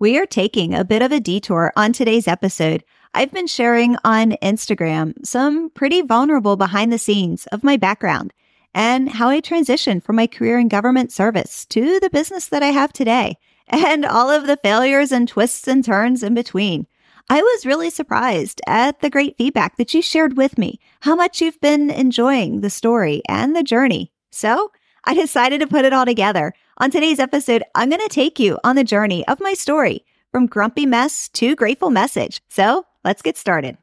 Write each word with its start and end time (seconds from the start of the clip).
We 0.00 0.18
are 0.18 0.24
taking 0.24 0.72
a 0.72 0.82
bit 0.82 1.02
of 1.02 1.12
a 1.12 1.20
detour 1.20 1.74
on 1.76 1.92
today's 1.92 2.26
episode. 2.26 2.82
I've 3.12 3.32
been 3.32 3.46
sharing 3.46 3.98
on 4.02 4.30
Instagram 4.42 5.26
some 5.26 5.68
pretty 5.68 6.00
vulnerable 6.00 6.56
behind 6.56 6.90
the 6.90 6.96
scenes 6.96 7.46
of 7.48 7.62
my 7.62 7.76
background 7.76 8.32
and 8.74 9.10
how 9.10 9.28
I 9.28 9.42
transitioned 9.42 10.02
from 10.02 10.16
my 10.16 10.26
career 10.26 10.58
in 10.58 10.68
government 10.68 11.12
service 11.12 11.66
to 11.66 12.00
the 12.00 12.08
business 12.08 12.46
that 12.46 12.62
I 12.62 12.68
have 12.68 12.94
today 12.94 13.36
and 13.68 14.06
all 14.06 14.30
of 14.30 14.46
the 14.46 14.56
failures 14.56 15.12
and 15.12 15.28
twists 15.28 15.68
and 15.68 15.84
turns 15.84 16.22
in 16.22 16.32
between. 16.32 16.86
I 17.28 17.42
was 17.42 17.66
really 17.66 17.90
surprised 17.90 18.62
at 18.66 19.00
the 19.00 19.10
great 19.10 19.36
feedback 19.36 19.76
that 19.76 19.92
you 19.92 20.00
shared 20.00 20.34
with 20.34 20.56
me, 20.56 20.80
how 21.00 21.14
much 21.14 21.42
you've 21.42 21.60
been 21.60 21.90
enjoying 21.90 22.62
the 22.62 22.70
story 22.70 23.20
and 23.28 23.54
the 23.54 23.62
journey. 23.62 24.12
So 24.30 24.72
I 25.04 25.12
decided 25.22 25.60
to 25.60 25.66
put 25.66 25.84
it 25.84 25.92
all 25.92 26.06
together. 26.06 26.54
On 26.80 26.90
today's 26.90 27.18
episode, 27.20 27.62
I'm 27.74 27.90
going 27.90 28.00
to 28.00 28.08
take 28.08 28.38
you 28.38 28.58
on 28.64 28.74
the 28.74 28.82
journey 28.82 29.28
of 29.28 29.38
my 29.38 29.52
story 29.52 30.02
from 30.32 30.46
grumpy 30.46 30.86
mess 30.86 31.28
to 31.34 31.54
grateful 31.54 31.90
message. 31.90 32.40
So 32.48 32.86
let's 33.04 33.20
get 33.20 33.36
started. 33.36 33.76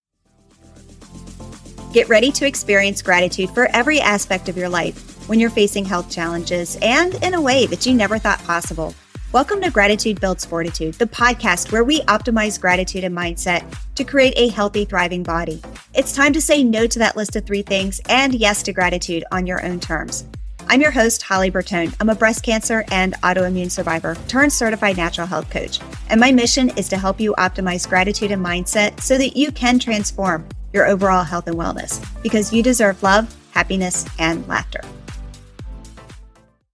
Get 1.93 2.09
ready 2.09 2.31
to 2.31 2.47
experience 2.47 3.03
gratitude 3.03 3.51
for 3.51 3.67
every 3.67 4.01
aspect 4.01 4.49
of 4.49 4.57
your 4.57 4.67
life 4.67 5.29
when 5.29 5.39
you're 5.39 5.51
facing 5.51 5.85
health 5.85 6.09
challenges 6.09 6.75
and 6.81 7.13
in 7.23 7.35
a 7.35 7.41
way 7.41 7.67
that 7.67 7.85
you 7.85 7.93
never 7.93 8.17
thought 8.17 8.43
possible. 8.45 8.95
Welcome 9.31 9.61
to 9.61 9.69
Gratitude 9.69 10.19
Builds 10.19 10.43
Fortitude, 10.43 10.95
the 10.95 11.05
podcast 11.05 11.71
where 11.71 11.83
we 11.83 12.01
optimize 12.01 12.59
gratitude 12.59 13.03
and 13.03 13.15
mindset 13.15 13.63
to 13.93 14.03
create 14.03 14.33
a 14.37 14.47
healthy, 14.47 14.85
thriving 14.85 15.21
body. 15.21 15.61
It's 15.93 16.15
time 16.15 16.33
to 16.33 16.41
say 16.41 16.63
no 16.63 16.87
to 16.87 16.97
that 16.97 17.15
list 17.15 17.35
of 17.35 17.45
three 17.45 17.61
things 17.61 18.01
and 18.09 18.33
yes 18.33 18.63
to 18.63 18.73
gratitude 18.73 19.23
on 19.31 19.45
your 19.45 19.63
own 19.63 19.79
terms. 19.79 20.25
I'm 20.69 20.81
your 20.81 20.91
host, 20.91 21.21
Holly 21.21 21.49
Bertone. 21.49 21.95
I'm 22.01 22.09
a 22.09 22.15
breast 22.15 22.43
cancer 22.43 22.83
and 22.91 23.13
autoimmune 23.21 23.71
survivor 23.71 24.15
turned 24.27 24.51
certified 24.51 24.97
natural 24.97 25.25
health 25.25 25.49
coach. 25.49 25.79
And 26.09 26.19
my 26.19 26.33
mission 26.33 26.69
is 26.71 26.89
to 26.89 26.97
help 26.97 27.21
you 27.21 27.33
optimize 27.37 27.87
gratitude 27.87 28.31
and 28.31 28.45
mindset 28.45 28.99
so 28.99 29.17
that 29.17 29.37
you 29.37 29.53
can 29.53 29.79
transform 29.79 30.45
your 30.73 30.85
overall 30.85 31.23
health 31.23 31.47
and 31.47 31.55
wellness 31.55 32.05
because 32.21 32.51
you 32.51 32.61
deserve 32.61 33.01
love, 33.01 33.33
happiness, 33.51 34.05
and 34.19 34.45
laughter. 34.49 34.81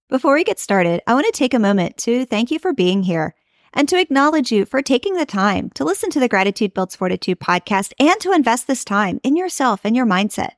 Before 0.08 0.34
we 0.34 0.42
get 0.42 0.58
started, 0.58 1.00
I 1.06 1.14
want 1.14 1.26
to 1.26 1.32
take 1.32 1.54
a 1.54 1.60
moment 1.60 1.96
to 1.98 2.24
thank 2.24 2.50
you 2.50 2.58
for 2.58 2.72
being 2.72 3.04
here 3.04 3.36
and 3.72 3.88
to 3.88 4.00
acknowledge 4.00 4.50
you 4.50 4.64
for 4.64 4.82
taking 4.82 5.14
the 5.14 5.26
time 5.26 5.70
to 5.70 5.84
listen 5.84 6.10
to 6.10 6.20
the 6.20 6.28
Gratitude 6.28 6.74
Builds 6.74 6.96
Fortitude 6.96 7.38
podcast 7.38 7.92
and 8.00 8.20
to 8.20 8.32
invest 8.32 8.66
this 8.66 8.84
time 8.84 9.20
in 9.22 9.36
yourself 9.36 9.82
and 9.84 9.94
your 9.94 10.06
mindset. 10.06 10.54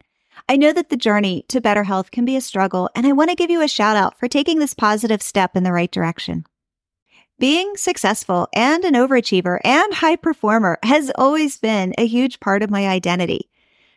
I 0.49 0.57
know 0.57 0.73
that 0.73 0.91
the 0.91 0.97
journey 0.97 1.45
to 1.49 1.61
better 1.61 1.83
health 1.83 2.13
can 2.13 2.25
be 2.25 2.37
a 2.37 2.41
struggle, 2.41 2.89
and 2.95 3.05
I 3.05 3.13
want 3.13 3.31
to 3.31 3.37
give 3.37 3.51
you 3.51 3.63
a 3.63 3.69
shout 3.69 3.97
out 3.97 4.19
for 4.19 4.29
taking 4.29 4.61
this 4.61 4.75
positive 4.75 5.21
step 5.21 5.57
in 5.57 5.65
the 5.65 5.73
right 5.73 5.91
direction. 5.91 6.45
Being 7.39 7.77
successful 7.77 8.49
and 8.55 8.85
an 8.85 8.95
overachiever 8.95 9.59
and 9.65 9.93
high 9.93 10.17
performer 10.17 10.79
has 10.85 11.11
always 11.17 11.59
been 11.59 11.95
a 11.99 12.07
huge 12.07 12.39
part 12.39 12.63
of 12.63 12.71
my 12.71 12.87
identity. 12.87 13.51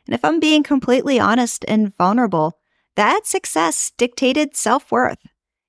And 0.08 0.16
if 0.16 0.26
I'm 0.26 0.40
being 0.40 0.64
completely 0.64 1.20
honest 1.20 1.64
and 1.68 1.96
vulnerable, 1.98 2.58
that 2.96 3.28
success 3.28 3.92
dictated 3.96 4.56
self 4.56 4.92
worth. 4.92 5.20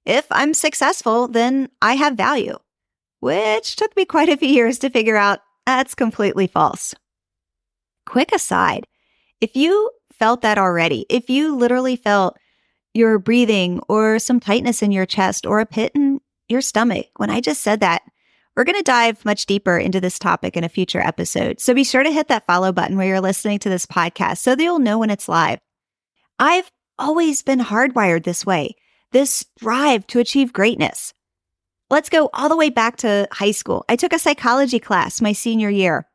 If 0.06 0.26
I'm 0.30 0.54
successful, 0.54 1.28
then 1.28 1.68
I 1.82 1.94
have 1.94 2.16
value, 2.16 2.58
which 3.20 3.76
took 3.76 3.94
me 3.96 4.06
quite 4.06 4.30
a 4.30 4.36
few 4.36 4.48
years 4.48 4.78
to 4.78 4.90
figure 4.90 5.16
out 5.16 5.40
that's 5.66 5.94
completely 5.94 6.46
false. 6.46 6.94
Quick 8.06 8.32
aside, 8.32 8.86
if 9.40 9.54
you 9.54 9.90
felt 10.20 10.42
that 10.42 10.58
already, 10.58 11.06
if 11.08 11.28
you 11.28 11.56
literally 11.56 11.96
felt 11.96 12.38
your 12.94 13.18
breathing 13.18 13.80
or 13.88 14.20
some 14.20 14.38
tightness 14.38 14.82
in 14.82 14.92
your 14.92 15.06
chest 15.06 15.46
or 15.46 15.58
a 15.58 15.66
pit 15.66 15.90
in 15.96 16.20
your 16.48 16.60
stomach, 16.60 17.06
when 17.16 17.30
I 17.30 17.40
just 17.40 17.62
said 17.62 17.80
that, 17.80 18.02
we're 18.56 18.64
going 18.64 18.76
to 18.76 18.82
dive 18.82 19.24
much 19.24 19.46
deeper 19.46 19.78
into 19.78 20.00
this 20.00 20.18
topic 20.18 20.56
in 20.56 20.64
a 20.64 20.68
future 20.68 21.00
episode. 21.00 21.60
So 21.60 21.72
be 21.72 21.84
sure 21.84 22.02
to 22.02 22.12
hit 22.12 22.28
that 22.28 22.46
follow 22.46 22.70
button 22.72 22.96
where 22.96 23.06
you're 23.06 23.20
listening 23.20 23.58
to 23.60 23.68
this 23.68 23.86
podcast 23.86 24.38
so 24.38 24.54
that 24.54 24.62
you'll 24.62 24.78
know 24.78 24.98
when 24.98 25.10
it's 25.10 25.28
live. 25.28 25.60
I've 26.38 26.70
always 26.98 27.42
been 27.42 27.60
hardwired 27.60 28.24
this 28.24 28.44
way, 28.44 28.76
this 29.12 29.46
drive 29.58 30.06
to 30.08 30.18
achieve 30.18 30.52
greatness. 30.52 31.14
Let's 31.88 32.10
go 32.10 32.28
all 32.34 32.48
the 32.48 32.56
way 32.56 32.70
back 32.70 32.98
to 32.98 33.26
high 33.32 33.50
school. 33.52 33.84
I 33.88 33.96
took 33.96 34.12
a 34.12 34.18
psychology 34.18 34.78
class 34.78 35.20
my 35.20 35.32
senior 35.32 35.70
year. 35.70 36.06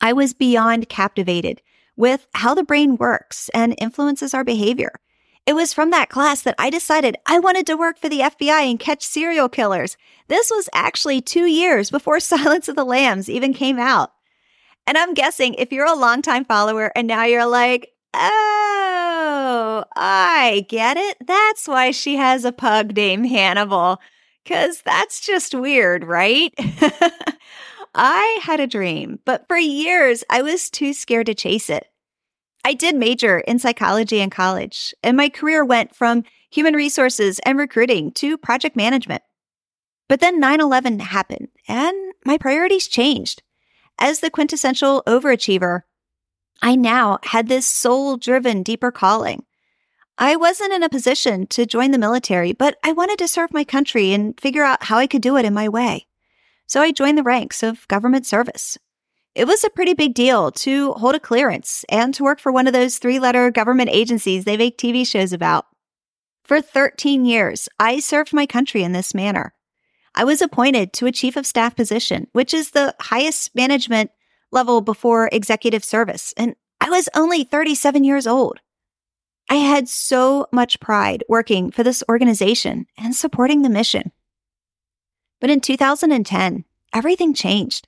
I 0.00 0.12
was 0.12 0.32
beyond 0.32 0.88
captivated 0.88 1.60
with 1.98 2.26
how 2.32 2.54
the 2.54 2.62
brain 2.62 2.96
works 2.96 3.50
and 3.52 3.74
influences 3.76 4.32
our 4.32 4.44
behavior. 4.44 4.92
It 5.48 5.54
was 5.54 5.72
from 5.72 5.90
that 5.90 6.08
class 6.08 6.42
that 6.42 6.54
I 6.58 6.70
decided 6.70 7.16
I 7.26 7.38
wanted 7.38 7.66
to 7.66 7.76
work 7.76 7.98
for 7.98 8.08
the 8.08 8.20
FBI 8.20 8.70
and 8.70 8.78
catch 8.78 9.02
serial 9.02 9.48
killers. 9.48 9.96
This 10.28 10.50
was 10.50 10.68
actually 10.72 11.20
two 11.20 11.46
years 11.46 11.90
before 11.90 12.20
Silence 12.20 12.68
of 12.68 12.76
the 12.76 12.84
Lambs 12.84 13.28
even 13.28 13.52
came 13.52 13.78
out. 13.78 14.12
And 14.86 14.96
I'm 14.96 15.12
guessing 15.12 15.54
if 15.54 15.72
you're 15.72 15.86
a 15.86 15.94
longtime 15.94 16.44
follower 16.44 16.92
and 16.94 17.08
now 17.08 17.24
you're 17.24 17.46
like, 17.46 17.90
oh, 18.14 19.84
I 19.96 20.66
get 20.68 20.96
it. 20.96 21.16
That's 21.26 21.66
why 21.66 21.90
she 21.90 22.16
has 22.16 22.44
a 22.44 22.52
pug 22.52 22.94
named 22.94 23.26
Hannibal. 23.26 24.00
Cause 24.46 24.82
that's 24.82 25.26
just 25.26 25.54
weird, 25.54 26.04
right? 26.04 26.54
I 27.94 28.38
had 28.42 28.60
a 28.60 28.66
dream, 28.66 29.18
but 29.24 29.48
for 29.48 29.58
years 29.58 30.24
I 30.30 30.42
was 30.42 30.70
too 30.70 30.92
scared 30.92 31.26
to 31.26 31.34
chase 31.34 31.68
it. 31.68 31.87
I 32.68 32.74
did 32.74 32.96
major 32.96 33.38
in 33.38 33.58
psychology 33.58 34.20
in 34.20 34.28
college, 34.28 34.94
and 35.02 35.16
my 35.16 35.30
career 35.30 35.64
went 35.64 35.94
from 35.94 36.24
human 36.50 36.74
resources 36.74 37.38
and 37.46 37.56
recruiting 37.56 38.12
to 38.16 38.36
project 38.36 38.76
management. 38.76 39.22
But 40.06 40.20
then 40.20 40.38
9 40.38 40.60
11 40.60 41.00
happened, 41.00 41.48
and 41.66 41.96
my 42.26 42.36
priorities 42.36 42.86
changed. 42.86 43.42
As 43.98 44.20
the 44.20 44.28
quintessential 44.28 45.02
overachiever, 45.06 45.84
I 46.60 46.76
now 46.76 47.20
had 47.22 47.48
this 47.48 47.64
soul 47.64 48.18
driven, 48.18 48.62
deeper 48.62 48.92
calling. 48.92 49.46
I 50.18 50.36
wasn't 50.36 50.74
in 50.74 50.82
a 50.82 50.90
position 50.90 51.46
to 51.46 51.64
join 51.64 51.92
the 51.92 51.96
military, 51.96 52.52
but 52.52 52.76
I 52.84 52.92
wanted 52.92 53.18
to 53.20 53.28
serve 53.28 53.50
my 53.54 53.64
country 53.64 54.12
and 54.12 54.38
figure 54.38 54.62
out 54.62 54.84
how 54.84 54.98
I 54.98 55.06
could 55.06 55.22
do 55.22 55.38
it 55.38 55.46
in 55.46 55.54
my 55.54 55.70
way. 55.70 56.06
So 56.66 56.82
I 56.82 56.92
joined 56.92 57.16
the 57.16 57.22
ranks 57.22 57.62
of 57.62 57.88
government 57.88 58.26
service. 58.26 58.76
It 59.34 59.46
was 59.46 59.62
a 59.62 59.70
pretty 59.70 59.94
big 59.94 60.14
deal 60.14 60.50
to 60.52 60.92
hold 60.94 61.14
a 61.14 61.20
clearance 61.20 61.84
and 61.88 62.12
to 62.14 62.24
work 62.24 62.40
for 62.40 62.50
one 62.50 62.66
of 62.66 62.72
those 62.72 62.98
three 62.98 63.18
letter 63.18 63.50
government 63.50 63.90
agencies 63.92 64.44
they 64.44 64.56
make 64.56 64.78
TV 64.78 65.06
shows 65.06 65.32
about. 65.32 65.66
For 66.44 66.60
13 66.60 67.24
years, 67.24 67.68
I 67.78 68.00
served 68.00 68.32
my 68.32 68.46
country 68.46 68.82
in 68.82 68.92
this 68.92 69.14
manner. 69.14 69.52
I 70.14 70.24
was 70.24 70.42
appointed 70.42 70.92
to 70.94 71.06
a 71.06 71.12
chief 71.12 71.36
of 71.36 71.46
staff 71.46 71.76
position, 71.76 72.26
which 72.32 72.52
is 72.52 72.70
the 72.70 72.94
highest 73.00 73.54
management 73.54 74.10
level 74.50 74.80
before 74.80 75.28
executive 75.30 75.84
service, 75.84 76.32
and 76.36 76.56
I 76.80 76.90
was 76.90 77.08
only 77.14 77.44
37 77.44 78.04
years 78.04 78.26
old. 78.26 78.60
I 79.50 79.56
had 79.56 79.88
so 79.88 80.46
much 80.52 80.80
pride 80.80 81.24
working 81.28 81.70
for 81.70 81.82
this 81.82 82.02
organization 82.08 82.86
and 82.96 83.14
supporting 83.14 83.62
the 83.62 83.70
mission. 83.70 84.12
But 85.40 85.50
in 85.50 85.60
2010, 85.60 86.64
everything 86.94 87.34
changed. 87.34 87.87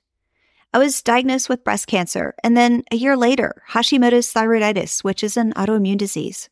I 0.73 0.79
was 0.79 1.01
diagnosed 1.01 1.49
with 1.49 1.63
breast 1.63 1.87
cancer, 1.87 2.33
and 2.43 2.55
then 2.55 2.83
a 2.91 2.95
year 2.95 3.17
later, 3.17 3.61
Hashimoto's 3.71 4.31
thyroiditis, 4.31 5.03
which 5.03 5.23
is 5.23 5.35
an 5.35 5.53
autoimmune 5.53 5.97
disease. 5.97 6.49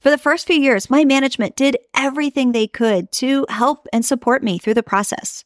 For 0.00 0.10
the 0.10 0.18
first 0.18 0.46
few 0.46 0.56
years, 0.56 0.88
my 0.88 1.04
management 1.04 1.56
did 1.56 1.76
everything 1.94 2.52
they 2.52 2.68
could 2.68 3.10
to 3.12 3.44
help 3.48 3.88
and 3.92 4.04
support 4.04 4.44
me 4.44 4.58
through 4.58 4.74
the 4.74 4.82
process. 4.84 5.44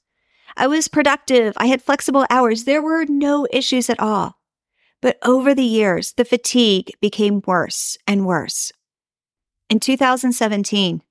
I 0.57 0.67
was 0.67 0.89
productive. 0.89 1.55
I 1.57 1.67
had 1.67 1.83
flexible 1.83 2.27
hours. 2.29 2.65
There 2.65 2.83
were 2.83 3.07
no 3.07 3.47
issues 3.51 3.89
at 3.89 4.01
all. 4.01 4.37
But 5.01 5.17
over 5.23 5.55
the 5.55 5.63
years, 5.63 6.13
the 6.13 6.27
fatigue 6.27 6.93
became 7.01 7.43
worse 7.47 7.97
and 8.07 8.27
worse. 8.27 8.71
In 9.71 9.81
2017, 9.81 11.03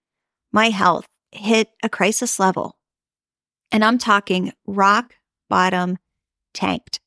my 0.52 0.69
health 0.69 1.08
hit 1.31 1.69
a 1.81 1.90
crisis 1.90 2.40
level. 2.40 2.78
And 3.72 3.84
I'm 3.84 3.98
talking 3.98 4.53
rock 4.68 5.16
bottom 5.50 5.98
tanked. 6.54 7.00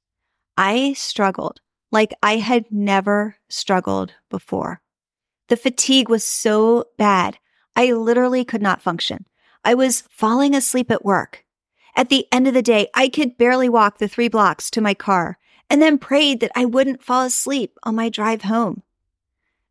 I 0.57 0.93
struggled 0.95 1.61
like 1.93 2.15
I 2.23 2.39
had 2.39 2.73
never 2.73 3.37
struggled 3.49 4.15
before. 4.31 4.81
The 5.49 5.57
fatigue 5.57 6.09
was 6.09 6.25
so 6.25 6.87
bad. 6.97 7.39
I 7.77 7.93
literally 7.93 8.45
could 8.45 8.63
not 8.63 8.83
function. 8.83 9.27
I 9.65 9.75
was 9.75 10.05
falling 10.11 10.55
asleep 10.55 10.91
at 10.91 11.05
work. 11.05 11.45
At 11.95 12.09
the 12.09 12.27
end 12.33 12.49
of 12.49 12.55
the 12.55 12.63
day, 12.63 12.89
I 12.95 13.09
could 13.09 13.37
barely 13.37 13.69
walk 13.69 13.99
the 13.99 14.09
three 14.09 14.29
blocks 14.29 14.71
to 14.71 14.81
my 14.81 14.95
car 14.95 15.39
and 15.69 15.81
then 15.81 15.99
prayed 15.99 16.41
that 16.41 16.53
I 16.57 16.65
wouldn't 16.65 17.05
fall 17.05 17.25
asleep 17.27 17.79
on 17.83 17.95
my 17.95 18.09
drive 18.09 18.43
home. 18.43 18.83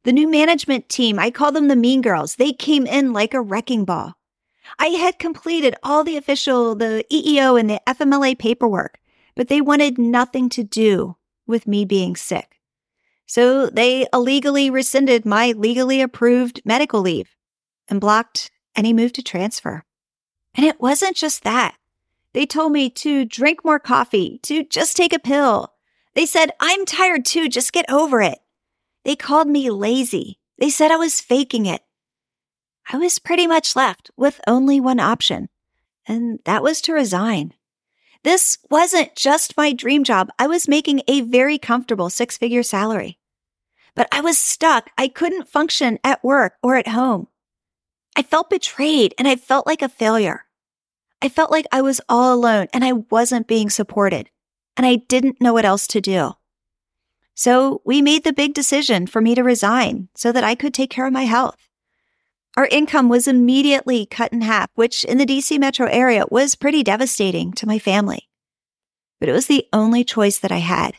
The 0.04 0.14
new 0.14 0.28
management 0.28 0.90
team, 0.90 1.20
I 1.20 1.32
call 1.32 1.52
them 1.52 1.68
the 1.68 1.76
mean 1.76 2.02
girls. 2.02 2.36
They 2.36 2.54
came 2.54 2.86
in 2.86 3.14
like 3.14 3.34
a 3.34 3.42
wrecking 3.42 3.86
ball. 3.86 4.16
I 4.80 4.88
had 4.88 5.20
completed 5.20 5.76
all 5.84 6.04
the 6.04 6.18
official, 6.18 6.76
the 6.76 7.04
EEO 7.12 7.60
and 7.60 7.70
the 7.70 7.82
FMLA 7.88 8.38
paperwork 8.38 9.00
but 9.36 9.48
they 9.48 9.62
wanted 9.62 9.98
nothing 9.98 10.50
to 10.50 10.64
do 10.64 11.18
with 11.48 11.68
me 11.68 11.86
being 11.86 12.16
sick. 12.16 12.60
So 13.26 13.68
they 13.68 14.08
illegally 14.12 14.70
rescinded 14.70 15.26
my 15.26 15.54
legally 15.54 16.02
approved 16.02 16.62
medical 16.66 17.02
leave 17.02 17.36
and 17.88 18.02
blocked 18.02 18.52
any 18.76 18.94
move 18.94 19.14
to 19.14 19.24
transfer. 19.24 19.84
And 20.54 20.66
it 20.66 20.82
wasn't 20.82 21.16
just 21.16 21.44
that. 21.44 21.76
They 22.34 22.46
told 22.46 22.72
me 22.72 22.90
to 22.90 23.26
drink 23.26 23.64
more 23.64 23.80
coffee, 23.80 24.40
to 24.44 24.64
just 24.64 24.96
take 24.96 25.14
a 25.14 25.20
pill. 25.20 25.74
They 26.14 26.26
said, 26.26 26.52
I'm 26.60 26.86
tired 26.86 27.26
too, 27.26 27.50
just 27.50 27.74
get 27.74 27.90
over 27.90 28.22
it. 28.22 28.40
They 29.04 29.16
called 29.16 29.48
me 29.48 29.70
lazy. 29.70 30.40
They 30.58 30.70
said 30.70 30.92
I 30.92 30.98
was 30.98 31.20
faking 31.20 31.66
it. 31.66 31.82
I 32.92 32.98
was 32.98 33.20
pretty 33.20 33.48
much 33.48 33.76
left 33.76 34.12
with 34.18 34.42
only 34.48 34.80
one 34.80 35.00
option, 35.00 35.50
and 36.08 36.40
that 36.46 36.64
was 36.64 36.82
to 36.82 36.94
resign. 36.94 37.54
This 38.24 38.60
wasn't 38.70 39.16
just 39.16 39.58
my 39.58 39.74
dream 39.74 40.04
job. 40.04 40.30
I 40.38 40.48
was 40.48 40.68
making 40.68 41.02
a 41.08 41.22
very 41.22 41.58
comfortable 41.58 42.10
six 42.10 42.38
figure 42.38 42.64
salary, 42.64 43.18
but 43.96 44.08
I 44.12 44.22
was 44.22 44.38
stuck. 44.38 44.92
I 44.98 45.08
couldn't 45.08 45.50
function 45.50 45.98
at 46.04 46.24
work 46.24 46.54
or 46.62 46.76
at 46.76 46.90
home. 46.90 47.28
I 48.16 48.22
felt 48.22 48.50
betrayed 48.50 49.16
and 49.18 49.28
I 49.28 49.36
felt 49.36 49.66
like 49.66 49.82
a 49.82 49.90
failure. 49.90 50.46
I 51.22 51.30
felt 51.30 51.52
like 51.52 51.66
I 51.72 51.82
was 51.82 52.02
all 52.10 52.34
alone 52.34 52.68
and 52.74 52.84
I 52.84 52.94
wasn't 52.94 53.48
being 53.48 53.70
supported 53.70 54.30
and 54.78 54.86
I 54.86 54.96
didn't 54.96 55.42
know 55.42 55.54
what 55.54 55.66
else 55.66 55.88
to 55.88 56.02
do. 56.02 56.34
So 57.34 57.82
we 57.86 58.02
made 58.02 58.24
the 58.24 58.34
big 58.34 58.54
decision 58.54 59.08
for 59.08 59.22
me 59.22 59.34
to 59.36 59.44
resign 59.44 60.10
so 60.16 60.32
that 60.32 60.44
I 60.44 60.56
could 60.56 60.74
take 60.74 60.90
care 60.90 61.08
of 61.08 61.14
my 61.14 61.24
health. 61.24 61.70
Our 62.62 62.68
income 62.68 63.10
was 63.10 63.28
immediately 63.28 64.06
cut 64.06 64.32
in 64.32 64.42
half, 64.42 64.70
which 64.76 65.04
in 65.04 65.18
the 65.18 65.26
DC 65.26 65.60
metro 65.60 65.88
area 65.88 66.26
was 66.30 66.54
pretty 66.54 66.84
devastating 66.84 67.54
to 67.54 67.66
my 67.66 67.80
family. 67.80 68.30
But 69.20 69.30
it 69.30 69.32
was 69.32 69.48
the 69.48 69.66
only 69.74 70.04
choice 70.04 70.38
that 70.38 70.52
I 70.52 70.60
had. 70.60 70.94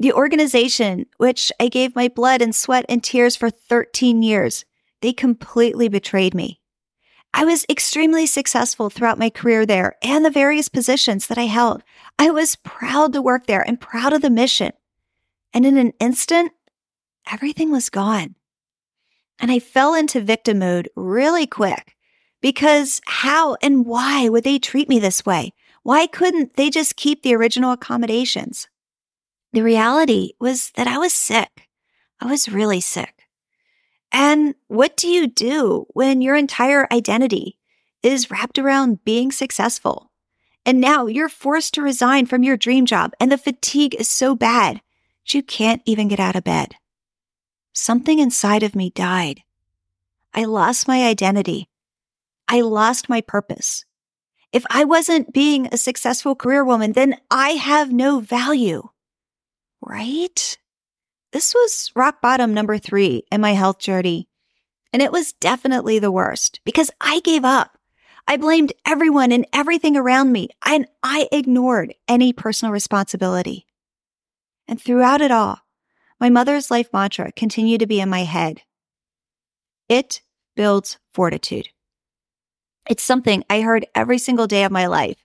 The 0.00 0.12
organization, 0.12 1.06
which 1.16 1.52
I 1.60 1.68
gave 1.68 1.94
my 1.94 2.08
blood 2.08 2.42
and 2.42 2.52
sweat 2.52 2.86
and 2.88 3.04
tears 3.04 3.36
for 3.36 3.50
13 3.50 4.24
years, 4.24 4.64
they 5.00 5.12
completely 5.12 5.88
betrayed 5.88 6.34
me. 6.34 6.60
I 7.32 7.44
was 7.44 7.64
extremely 7.70 8.26
successful 8.26 8.90
throughout 8.90 9.16
my 9.16 9.30
career 9.30 9.64
there 9.64 9.94
and 10.02 10.24
the 10.24 10.28
various 10.28 10.68
positions 10.68 11.28
that 11.28 11.38
I 11.38 11.46
held. 11.46 11.84
I 12.18 12.30
was 12.30 12.56
proud 12.64 13.12
to 13.12 13.22
work 13.22 13.46
there 13.46 13.62
and 13.62 13.80
proud 13.80 14.12
of 14.12 14.22
the 14.22 14.28
mission. 14.28 14.72
And 15.54 15.64
in 15.64 15.76
an 15.76 15.92
instant, 16.00 16.50
everything 17.30 17.70
was 17.70 17.90
gone. 17.90 18.34
And 19.40 19.50
I 19.50 19.58
fell 19.58 19.94
into 19.94 20.20
victim 20.20 20.58
mode 20.58 20.90
really 20.94 21.46
quick 21.46 21.96
because 22.42 23.00
how 23.06 23.56
and 23.62 23.86
why 23.86 24.28
would 24.28 24.44
they 24.44 24.58
treat 24.58 24.88
me 24.88 24.98
this 24.98 25.24
way? 25.24 25.52
Why 25.82 26.06
couldn't 26.06 26.54
they 26.54 26.68
just 26.68 26.96
keep 26.96 27.22
the 27.22 27.34
original 27.34 27.72
accommodations? 27.72 28.68
The 29.52 29.62
reality 29.62 30.32
was 30.38 30.70
that 30.72 30.86
I 30.86 30.98
was 30.98 31.12
sick. 31.12 31.68
I 32.20 32.26
was 32.26 32.50
really 32.50 32.80
sick. 32.80 33.14
And 34.12 34.54
what 34.68 34.96
do 34.96 35.08
you 35.08 35.26
do 35.26 35.86
when 35.94 36.20
your 36.20 36.36
entire 36.36 36.86
identity 36.92 37.56
is 38.02 38.30
wrapped 38.30 38.58
around 38.58 39.04
being 39.04 39.32
successful? 39.32 40.10
And 40.66 40.80
now 40.80 41.06
you're 41.06 41.28
forced 41.28 41.74
to 41.74 41.82
resign 41.82 42.26
from 42.26 42.42
your 42.42 42.56
dream 42.56 42.84
job 42.84 43.12
and 43.18 43.32
the 43.32 43.38
fatigue 43.38 43.94
is 43.94 44.08
so 44.08 44.34
bad 44.34 44.76
that 45.24 45.34
you 45.34 45.42
can't 45.42 45.82
even 45.86 46.08
get 46.08 46.20
out 46.20 46.36
of 46.36 46.44
bed. 46.44 46.74
Something 47.72 48.18
inside 48.18 48.62
of 48.62 48.74
me 48.74 48.90
died. 48.90 49.42
I 50.34 50.44
lost 50.44 50.88
my 50.88 51.06
identity. 51.06 51.68
I 52.48 52.62
lost 52.62 53.08
my 53.08 53.20
purpose. 53.20 53.84
If 54.52 54.64
I 54.70 54.84
wasn't 54.84 55.32
being 55.32 55.66
a 55.66 55.76
successful 55.76 56.34
career 56.34 56.64
woman, 56.64 56.92
then 56.92 57.16
I 57.30 57.50
have 57.50 57.92
no 57.92 58.20
value. 58.20 58.88
Right? 59.80 60.58
This 61.32 61.54
was 61.54 61.92
rock 61.94 62.20
bottom 62.20 62.52
number 62.52 62.76
three 62.76 63.22
in 63.30 63.40
my 63.40 63.52
health 63.52 63.78
journey. 63.78 64.28
And 64.92 65.00
it 65.00 65.12
was 65.12 65.32
definitely 65.34 66.00
the 66.00 66.10
worst 66.10 66.60
because 66.64 66.90
I 67.00 67.20
gave 67.20 67.44
up. 67.44 67.78
I 68.26 68.36
blamed 68.36 68.72
everyone 68.86 69.32
and 69.32 69.46
everything 69.52 69.96
around 69.96 70.30
me, 70.32 70.50
and 70.64 70.86
I 71.02 71.28
ignored 71.32 71.94
any 72.06 72.32
personal 72.32 72.72
responsibility. 72.72 73.66
And 74.68 74.80
throughout 74.80 75.20
it 75.20 75.30
all, 75.30 75.60
my 76.20 76.28
mother's 76.28 76.70
life 76.70 76.92
mantra 76.92 77.32
continued 77.32 77.80
to 77.80 77.86
be 77.86 78.00
in 78.00 78.10
my 78.10 78.24
head. 78.24 78.60
It 79.88 80.20
builds 80.54 80.98
fortitude. 81.14 81.70
It's 82.88 83.02
something 83.02 83.42
I 83.48 83.62
heard 83.62 83.86
every 83.94 84.18
single 84.18 84.46
day 84.46 84.64
of 84.64 84.72
my 84.72 84.86
life. 84.86 85.24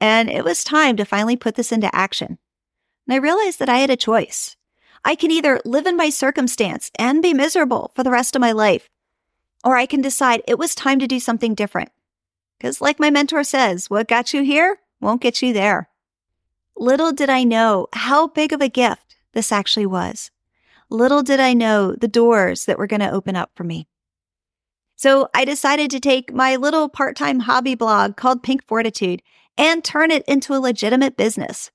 And 0.00 0.28
it 0.28 0.44
was 0.44 0.64
time 0.64 0.96
to 0.96 1.04
finally 1.04 1.36
put 1.36 1.54
this 1.54 1.72
into 1.72 1.94
action. 1.94 2.38
And 3.06 3.14
I 3.14 3.18
realized 3.18 3.60
that 3.60 3.68
I 3.68 3.78
had 3.78 3.90
a 3.90 3.96
choice. 3.96 4.56
I 5.04 5.14
can 5.14 5.30
either 5.30 5.60
live 5.64 5.86
in 5.86 5.96
my 5.96 6.10
circumstance 6.10 6.90
and 6.98 7.22
be 7.22 7.32
miserable 7.32 7.92
for 7.94 8.02
the 8.02 8.10
rest 8.10 8.34
of 8.34 8.40
my 8.40 8.50
life, 8.50 8.90
or 9.64 9.76
I 9.76 9.86
can 9.86 10.00
decide 10.00 10.42
it 10.48 10.58
was 10.58 10.74
time 10.74 10.98
to 10.98 11.06
do 11.06 11.20
something 11.20 11.54
different. 11.54 11.90
Because, 12.58 12.80
like 12.80 12.98
my 12.98 13.10
mentor 13.10 13.44
says, 13.44 13.88
what 13.88 14.08
got 14.08 14.34
you 14.34 14.42
here 14.42 14.78
won't 15.00 15.20
get 15.20 15.42
you 15.42 15.52
there. 15.52 15.88
Little 16.76 17.12
did 17.12 17.30
I 17.30 17.44
know 17.44 17.86
how 17.92 18.26
big 18.26 18.52
of 18.52 18.60
a 18.60 18.68
gift 18.68 19.05
this 19.36 19.52
actually 19.52 19.86
was. 19.86 20.30
Little 20.88 21.22
did 21.22 21.40
I 21.40 21.52
know 21.52 21.94
the 21.94 22.08
doors 22.08 22.64
that 22.64 22.78
were 22.78 22.86
going 22.86 23.00
to 23.00 23.10
open 23.10 23.36
up 23.36 23.50
for 23.54 23.64
me. 23.64 23.86
So 24.96 25.28
I 25.34 25.44
decided 25.44 25.90
to 25.90 26.00
take 26.00 26.32
my 26.32 26.56
little 26.56 26.88
part 26.88 27.16
time 27.16 27.40
hobby 27.40 27.74
blog 27.74 28.16
called 28.16 28.42
Pink 28.42 28.66
Fortitude 28.66 29.20
and 29.58 29.84
turn 29.84 30.10
it 30.10 30.24
into 30.26 30.54
a 30.54 30.58
legitimate 30.58 31.18
business. 31.18 31.70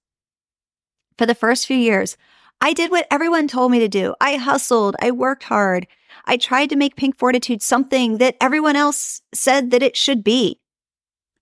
For 1.20 1.28
the 1.28 1.36
first 1.36 1.68
few 1.68 1.78
years, 1.78 2.18
I 2.60 2.74
did 2.74 2.90
what 2.90 3.06
everyone 3.12 3.48
told 3.48 3.72
me 3.72 3.78
to 3.78 3.88
do. 3.88 4.16
I 4.20 4.38
hustled. 4.38 4.96
I 5.00 5.12
worked 5.12 5.44
hard. 5.44 5.86
I 6.26 6.38
tried 6.38 6.72
to 6.72 6.76
make 6.76 6.96
Pink 6.96 7.20
Fortitude 7.20 7.62
something 7.62 8.18
that 8.18 8.38
everyone 8.42 8.76
else 8.76 9.22
said 9.36 9.70
that 9.70 9.84
it 9.84 9.96
should 9.96 10.24
be. 10.24 10.60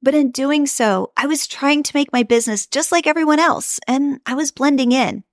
But 0.02 0.16
in 0.16 0.32
doing 0.32 0.66
so, 0.66 1.14
I 1.16 1.28
was 1.28 1.48
trying 1.48 1.84
to 1.84 1.96
make 1.96 2.12
my 2.12 2.24
business 2.24 2.68
just 2.68 2.92
like 2.92 3.08
everyone 3.08 3.40
else, 3.40 3.80
and 3.88 4.20
I 4.26 4.34
was 4.34 4.52
blending 4.52 4.92
in. 4.92 5.24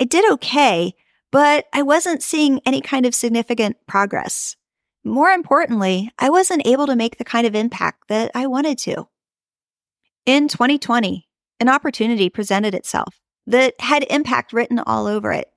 I 0.00 0.04
did 0.04 0.30
okay, 0.32 0.94
but 1.30 1.66
I 1.72 1.82
wasn't 1.82 2.22
seeing 2.22 2.60
any 2.64 2.80
kind 2.80 3.04
of 3.04 3.14
significant 3.14 3.76
progress. 3.86 4.56
More 5.04 5.30
importantly, 5.30 6.10
I 6.18 6.30
wasn't 6.30 6.66
able 6.66 6.86
to 6.86 6.96
make 6.96 7.18
the 7.18 7.24
kind 7.24 7.46
of 7.46 7.54
impact 7.54 8.08
that 8.08 8.30
I 8.34 8.46
wanted 8.46 8.78
to. 8.78 9.08
In 10.26 10.48
2020, 10.48 11.26
an 11.60 11.68
opportunity 11.68 12.28
presented 12.28 12.74
itself 12.74 13.20
that 13.46 13.74
had 13.80 14.04
impact 14.10 14.52
written 14.52 14.78
all 14.78 15.06
over 15.06 15.32
it. 15.32 15.48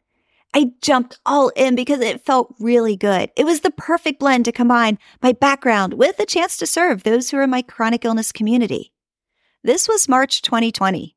I 0.54 0.72
jumped 0.82 1.20
all 1.26 1.50
in 1.50 1.76
because 1.76 2.02
it 2.02 2.26
felt 2.26 2.56
really 2.60 2.98
good. 2.98 3.32
It 3.38 3.46
was 3.46 3.62
the 3.62 3.72
perfect 3.72 4.20
blend 4.20 4.46
to 4.46 4.52
combine 4.52 4.98
my 5.22 5.32
background 5.32 5.94
with 5.94 6.20
a 6.20 6.26
chance 6.26 6.58
to 6.58 6.68
serve 6.68 7.04
those 7.04 7.30
who 7.30 7.38
are 7.38 7.44
in 7.44 7.50
my 7.50 7.62
chronic 7.62 8.04
illness 8.04 8.32
community. 8.32 8.92
This 9.64 9.88
was 9.88 10.10
March 10.10 10.42
2020. 10.42 11.16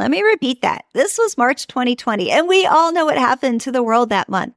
Let 0.00 0.10
me 0.10 0.22
repeat 0.22 0.62
that. 0.62 0.86
This 0.92 1.16
was 1.18 1.38
March 1.38 1.68
2020, 1.68 2.30
and 2.30 2.48
we 2.48 2.66
all 2.66 2.92
know 2.92 3.04
what 3.04 3.18
happened 3.18 3.60
to 3.60 3.72
the 3.72 3.82
world 3.82 4.08
that 4.08 4.28
month. 4.28 4.54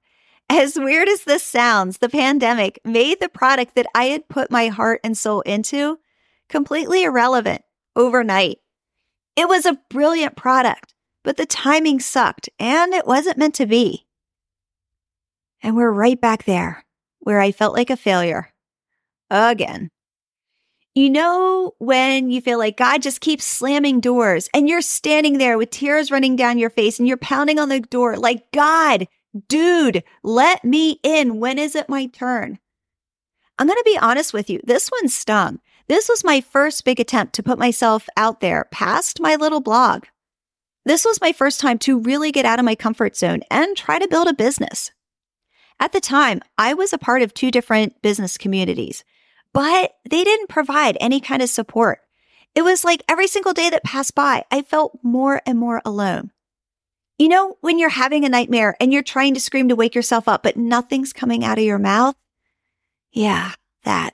As 0.50 0.79
weird 0.79 1.07
as 1.07 1.23
this 1.23 1.43
sounds, 1.43 2.00
the 2.00 2.09
pandemic 2.09 2.79
made 2.83 3.19
the 3.19 3.29
product 3.29 3.75
that 3.75 3.85
I 3.93 4.05
had 4.05 4.27
put 4.27 4.50
my 4.50 4.69
heart 4.69 5.01
and 5.03 5.17
soul 5.17 5.41
into 5.41 6.00
completely 6.50 7.03
irrelevant 7.03 7.62
overnight. 7.95 8.57
It 9.35 9.47
was 9.47 9.65
a 9.65 9.79
brilliant 9.89 10.35
product 10.35 10.93
but 11.23 11.38
the 11.38 11.45
timing 11.45 12.00
sucked 12.00 12.50
and 12.59 12.93
it 12.93 13.07
wasn't 13.07 13.38
meant 13.38 13.55
to 13.55 13.65
be. 13.65 14.05
And 15.62 15.75
we're 15.75 15.91
right 15.91 16.19
back 16.19 16.43
there 16.43 16.85
where 17.19 17.39
I 17.39 17.53
felt 17.53 17.73
like 17.73 17.89
a 17.89 17.97
failure. 17.97 18.50
Again. 19.29 19.89
You 20.95 21.09
know, 21.09 21.73
when 21.79 22.29
you 22.29 22.39
feel 22.39 22.59
like 22.59 22.77
God 22.77 23.01
just 23.01 23.19
keeps 23.19 23.45
slamming 23.45 24.00
doors 24.00 24.47
and 24.53 24.69
you're 24.69 24.81
standing 24.81 25.39
there 25.39 25.57
with 25.57 25.71
tears 25.71 26.12
running 26.12 26.35
down 26.35 26.59
your 26.59 26.69
face 26.69 27.00
and 27.00 27.07
you're 27.07 27.17
pounding 27.17 27.57
on 27.57 27.69
the 27.69 27.79
door 27.79 28.15
like, 28.15 28.51
God, 28.51 29.07
dude, 29.47 30.03
let 30.21 30.63
me 30.63 31.00
in. 31.01 31.39
When 31.39 31.57
is 31.57 31.75
it 31.75 31.89
my 31.89 32.05
turn? 32.05 32.59
I'm 33.57 33.65
going 33.65 33.77
to 33.77 33.83
be 33.85 33.97
honest 33.97 34.33
with 34.33 34.51
you. 34.51 34.59
This 34.63 34.89
one 34.89 35.09
stung. 35.09 35.59
This 35.88 36.07
was 36.07 36.23
my 36.23 36.41
first 36.41 36.85
big 36.85 37.00
attempt 37.00 37.33
to 37.35 37.43
put 37.43 37.57
myself 37.57 38.07
out 38.15 38.39
there 38.39 38.67
past 38.71 39.19
my 39.19 39.35
little 39.35 39.62
blog. 39.62 40.05
This 40.85 41.05
was 41.05 41.21
my 41.21 41.31
first 41.31 41.59
time 41.59 41.79
to 41.79 42.00
really 42.00 42.31
get 42.31 42.45
out 42.45 42.59
of 42.59 42.65
my 42.65 42.75
comfort 42.75 43.17
zone 43.17 43.41
and 43.50 43.75
try 43.75 43.97
to 43.97 44.07
build 44.07 44.27
a 44.27 44.33
business. 44.33 44.91
At 45.79 45.91
the 45.91 46.00
time, 46.00 46.41
I 46.57 46.75
was 46.75 46.93
a 46.93 47.00
part 47.00 47.23
of 47.23 47.33
two 47.33 47.50
different 47.50 48.01
business 48.01 48.38
communities, 48.38 49.03
but 49.53 49.93
they 50.10 50.24
didn't 50.24 50.50
provide 50.50 50.98
any 51.00 51.19
kind 51.19 51.41
of 51.41 51.50
support. 51.50 52.00
It 52.55 52.63
was 52.63 52.83
like 52.83 53.03
every 53.10 53.27
single 53.27 53.53
day 53.53 53.69
that 53.69 53.83
passed 53.83 54.15
by, 54.15 54.45
I 54.51 54.62
felt 54.62 55.00
more 55.01 55.41
and 55.45 55.57
more 55.57 55.81
alone. 55.86 56.31
You 57.17 57.29
know, 57.29 57.57
when 57.62 57.79
you're 57.79 57.89
having 57.89 58.25
a 58.25 58.29
nightmare 58.29 58.75
and 58.79 58.91
you're 58.91 59.03
trying 59.03 59.33
to 59.36 59.39
scream 59.39 59.69
to 59.69 59.75
wake 59.75 59.95
yourself 59.95 60.27
up, 60.27 60.43
but 60.43 60.57
nothing's 60.57 61.13
coming 61.13 61.43
out 61.43 61.57
of 61.57 61.63
your 61.63 61.79
mouth? 61.79 62.15
Yeah, 63.12 63.51
that. 63.83 64.13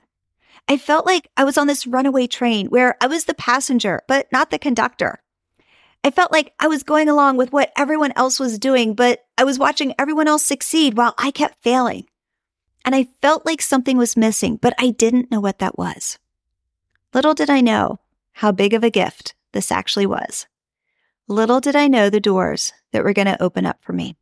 I 0.68 0.76
felt 0.76 1.06
like 1.06 1.28
I 1.36 1.44
was 1.44 1.58
on 1.58 1.66
this 1.66 1.86
runaway 1.86 2.26
train 2.26 2.68
where 2.68 2.96
I 3.00 3.06
was 3.06 3.24
the 3.24 3.34
passenger, 3.34 4.02
but 4.06 4.30
not 4.30 4.50
the 4.50 4.58
conductor. 4.58 5.20
I 6.04 6.10
felt 6.10 6.32
like 6.32 6.54
I 6.58 6.68
was 6.68 6.82
going 6.82 7.08
along 7.08 7.36
with 7.36 7.52
what 7.52 7.72
everyone 7.76 8.12
else 8.16 8.38
was 8.38 8.58
doing, 8.58 8.94
but 8.94 9.24
I 9.36 9.44
was 9.44 9.58
watching 9.58 9.94
everyone 9.98 10.28
else 10.28 10.44
succeed 10.44 10.96
while 10.96 11.14
I 11.18 11.30
kept 11.30 11.62
failing. 11.62 12.06
And 12.84 12.94
I 12.94 13.08
felt 13.20 13.46
like 13.46 13.60
something 13.62 13.96
was 13.96 14.16
missing, 14.16 14.56
but 14.56 14.74
I 14.78 14.90
didn't 14.90 15.30
know 15.30 15.40
what 15.40 15.58
that 15.58 15.78
was. 15.78 16.18
Little 17.12 17.34
did 17.34 17.50
I 17.50 17.60
know 17.60 18.00
how 18.32 18.52
big 18.52 18.72
of 18.72 18.84
a 18.84 18.90
gift 18.90 19.34
this 19.52 19.70
actually 19.70 20.06
was. 20.06 20.46
Little 21.28 21.60
did 21.60 21.76
I 21.76 21.88
know 21.88 22.08
the 22.08 22.20
doors 22.20 22.72
that 22.92 23.04
were 23.04 23.12
going 23.12 23.26
to 23.26 23.42
open 23.42 23.66
up 23.66 23.78
for 23.82 23.92
me. 23.92 24.16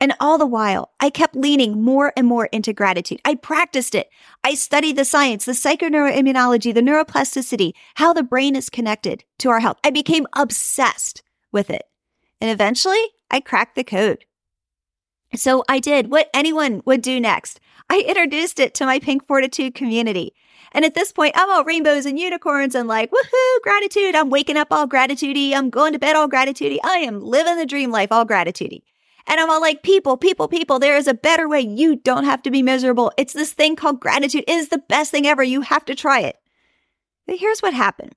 And 0.00 0.12
all 0.20 0.36
the 0.36 0.46
while, 0.46 0.90
I 1.00 1.08
kept 1.08 1.36
leaning 1.36 1.82
more 1.82 2.12
and 2.16 2.26
more 2.26 2.46
into 2.46 2.72
gratitude. 2.72 3.20
I 3.24 3.36
practiced 3.36 3.94
it. 3.94 4.10
I 4.42 4.54
studied 4.54 4.96
the 4.96 5.04
science, 5.04 5.44
the 5.44 5.52
psychoneuroimmunology, 5.52 6.74
the 6.74 6.82
neuroplasticity, 6.82 7.72
how 7.94 8.12
the 8.12 8.22
brain 8.22 8.56
is 8.56 8.68
connected 8.68 9.24
to 9.38 9.50
our 9.50 9.60
health. 9.60 9.78
I 9.84 9.90
became 9.90 10.26
obsessed 10.34 11.22
with 11.52 11.70
it. 11.70 11.84
And 12.40 12.50
eventually, 12.50 13.02
I 13.30 13.40
cracked 13.40 13.76
the 13.76 13.84
code. 13.84 14.24
So 15.36 15.64
I 15.68 15.80
did 15.80 16.10
what 16.10 16.30
anyone 16.32 16.82
would 16.84 17.02
do 17.02 17.20
next. 17.20 17.60
I 17.90 18.04
introduced 18.06 18.60
it 18.60 18.74
to 18.74 18.86
my 18.86 18.98
Pink 18.98 19.26
Fortitude 19.26 19.74
community. 19.74 20.34
And 20.72 20.84
at 20.84 20.94
this 20.94 21.12
point, 21.12 21.34
I'm 21.36 21.50
all 21.50 21.64
rainbows 21.64 22.06
and 22.06 22.18
unicorns 22.18 22.74
and 22.74 22.88
like, 22.88 23.10
woohoo, 23.10 23.62
gratitude. 23.62 24.14
I'm 24.14 24.30
waking 24.30 24.56
up 24.56 24.68
all 24.70 24.88
gratitudey. 24.88 25.54
I'm 25.54 25.70
going 25.70 25.92
to 25.92 25.98
bed 25.98 26.16
all 26.16 26.28
gratitudey. 26.28 26.78
I 26.82 26.98
am 26.98 27.20
living 27.20 27.56
the 27.56 27.66
dream 27.66 27.90
life 27.90 28.10
all 28.10 28.26
gratitudey. 28.26 28.82
And 29.26 29.40
I'm 29.40 29.48
all 29.48 29.60
like, 29.60 29.82
people, 29.82 30.16
people, 30.16 30.48
people, 30.48 30.78
there 30.78 30.96
is 30.96 31.06
a 31.06 31.14
better 31.14 31.48
way. 31.48 31.60
You 31.60 31.96
don't 31.96 32.24
have 32.24 32.42
to 32.42 32.50
be 32.50 32.62
miserable. 32.62 33.12
It's 33.16 33.32
this 33.32 33.52
thing 33.52 33.76
called 33.76 34.00
gratitude. 34.00 34.44
It 34.46 34.52
is 34.52 34.68
the 34.68 34.82
best 34.88 35.10
thing 35.10 35.26
ever. 35.26 35.42
You 35.42 35.62
have 35.62 35.84
to 35.86 35.94
try 35.94 36.20
it. 36.20 36.36
But 37.26 37.38
here's 37.38 37.60
what 37.60 37.72
happened. 37.72 38.14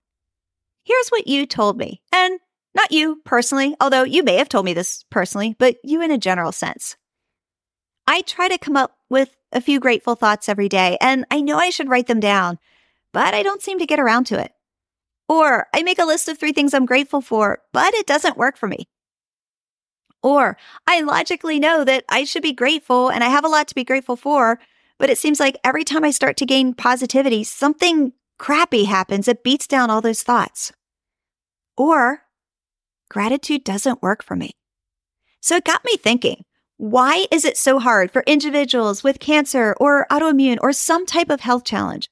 Here's 0.83 1.09
what 1.09 1.27
you 1.27 1.45
told 1.45 1.77
me. 1.77 2.01
And 2.11 2.39
not 2.73 2.91
you 2.91 3.21
personally, 3.23 3.75
although 3.79 4.03
you 4.03 4.23
may 4.23 4.35
have 4.37 4.49
told 4.49 4.65
me 4.65 4.73
this 4.73 5.05
personally, 5.09 5.55
but 5.57 5.77
you 5.83 6.01
in 6.01 6.11
a 6.11 6.17
general 6.17 6.51
sense. 6.51 6.97
I 8.07 8.21
try 8.21 8.47
to 8.47 8.57
come 8.57 8.77
up 8.77 8.97
with 9.09 9.35
a 9.51 9.61
few 9.61 9.79
grateful 9.79 10.15
thoughts 10.15 10.47
every 10.47 10.69
day, 10.69 10.97
and 11.01 11.25
I 11.29 11.41
know 11.41 11.57
I 11.57 11.69
should 11.69 11.89
write 11.89 12.07
them 12.07 12.21
down, 12.21 12.57
but 13.13 13.33
I 13.33 13.43
don't 13.43 13.61
seem 13.61 13.79
to 13.79 13.85
get 13.85 13.99
around 13.99 14.25
to 14.27 14.39
it. 14.39 14.53
Or 15.29 15.67
I 15.73 15.83
make 15.83 15.99
a 15.99 16.05
list 16.05 16.29
of 16.29 16.37
three 16.37 16.53
things 16.53 16.73
I'm 16.73 16.85
grateful 16.85 17.21
for, 17.21 17.59
but 17.73 17.93
it 17.93 18.07
doesn't 18.07 18.37
work 18.37 18.57
for 18.57 18.67
me. 18.67 18.87
Or 20.23 20.57
I 20.87 21.01
logically 21.01 21.59
know 21.59 21.83
that 21.83 22.05
I 22.09 22.23
should 22.23 22.43
be 22.43 22.53
grateful 22.53 23.09
and 23.09 23.23
I 23.23 23.29
have 23.29 23.45
a 23.45 23.49
lot 23.49 23.67
to 23.67 23.75
be 23.75 23.83
grateful 23.83 24.15
for, 24.15 24.59
but 24.97 25.09
it 25.09 25.17
seems 25.17 25.39
like 25.39 25.57
every 25.63 25.83
time 25.83 26.03
I 26.03 26.11
start 26.11 26.37
to 26.37 26.45
gain 26.45 26.73
positivity, 26.73 27.43
something 27.43 28.13
crappy 28.39 28.85
happens 28.85 29.25
that 29.25 29.43
beats 29.43 29.67
down 29.67 29.89
all 29.89 30.01
those 30.01 30.23
thoughts. 30.23 30.71
Or 31.75 32.23
gratitude 33.09 33.63
doesn't 33.63 34.01
work 34.01 34.23
for 34.23 34.35
me. 34.35 34.51
So 35.41 35.57
it 35.57 35.65
got 35.65 35.85
me 35.85 35.97
thinking 35.97 36.45
why 36.77 37.25
is 37.31 37.43
it 37.43 37.57
so 37.57 37.79
hard 37.79 38.11
for 38.11 38.23
individuals 38.27 39.03
with 39.03 39.19
cancer 39.19 39.75
or 39.79 40.05
autoimmune 40.11 40.59
or 40.61 40.71
some 40.71 41.07
type 41.07 41.31
of 41.31 41.39
health 41.41 41.63
challenge? 41.63 42.07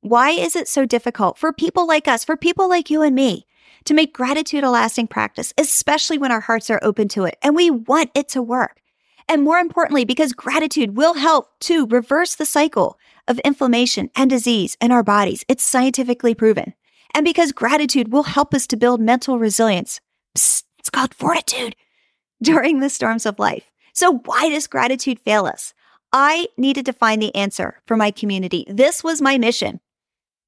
Why 0.00 0.30
is 0.30 0.56
it 0.56 0.66
so 0.66 0.86
difficult 0.86 1.38
for 1.38 1.52
people 1.52 1.86
like 1.86 2.08
us, 2.08 2.24
for 2.24 2.36
people 2.36 2.68
like 2.68 2.90
you 2.90 3.02
and 3.02 3.14
me, 3.14 3.46
to 3.84 3.94
make 3.94 4.12
gratitude 4.12 4.64
a 4.64 4.70
lasting 4.70 5.06
practice, 5.06 5.54
especially 5.56 6.18
when 6.18 6.32
our 6.32 6.40
hearts 6.40 6.68
are 6.68 6.80
open 6.82 7.06
to 7.10 7.26
it 7.26 7.36
and 7.42 7.54
we 7.54 7.70
want 7.70 8.10
it 8.16 8.28
to 8.30 8.42
work? 8.42 8.80
And 9.28 9.44
more 9.44 9.58
importantly, 9.58 10.04
because 10.04 10.32
gratitude 10.32 10.96
will 10.96 11.14
help 11.14 11.50
to 11.60 11.86
reverse 11.86 12.34
the 12.34 12.44
cycle 12.44 12.98
of 13.28 13.38
inflammation 13.40 14.10
and 14.16 14.28
disease 14.28 14.76
in 14.80 14.90
our 14.90 15.04
bodies. 15.04 15.44
It's 15.46 15.64
scientifically 15.64 16.34
proven. 16.34 16.74
And 17.14 17.24
because 17.24 17.52
gratitude 17.52 18.12
will 18.12 18.24
help 18.24 18.52
us 18.52 18.66
to 18.66 18.76
build 18.76 19.00
mental 19.00 19.38
resilience. 19.38 20.00
Psst, 20.36 20.64
it's 20.80 20.90
called 20.90 21.14
fortitude 21.14 21.76
during 22.42 22.80
the 22.80 22.90
storms 22.90 23.26
of 23.26 23.38
life. 23.38 23.70
So 23.96 24.18
why 24.26 24.50
does 24.50 24.66
gratitude 24.66 25.20
fail 25.20 25.46
us? 25.46 25.72
I 26.12 26.48
needed 26.58 26.84
to 26.84 26.92
find 26.92 27.20
the 27.22 27.34
answer 27.34 27.80
for 27.86 27.96
my 27.96 28.10
community. 28.10 28.66
This 28.68 29.02
was 29.02 29.22
my 29.22 29.38
mission. 29.38 29.80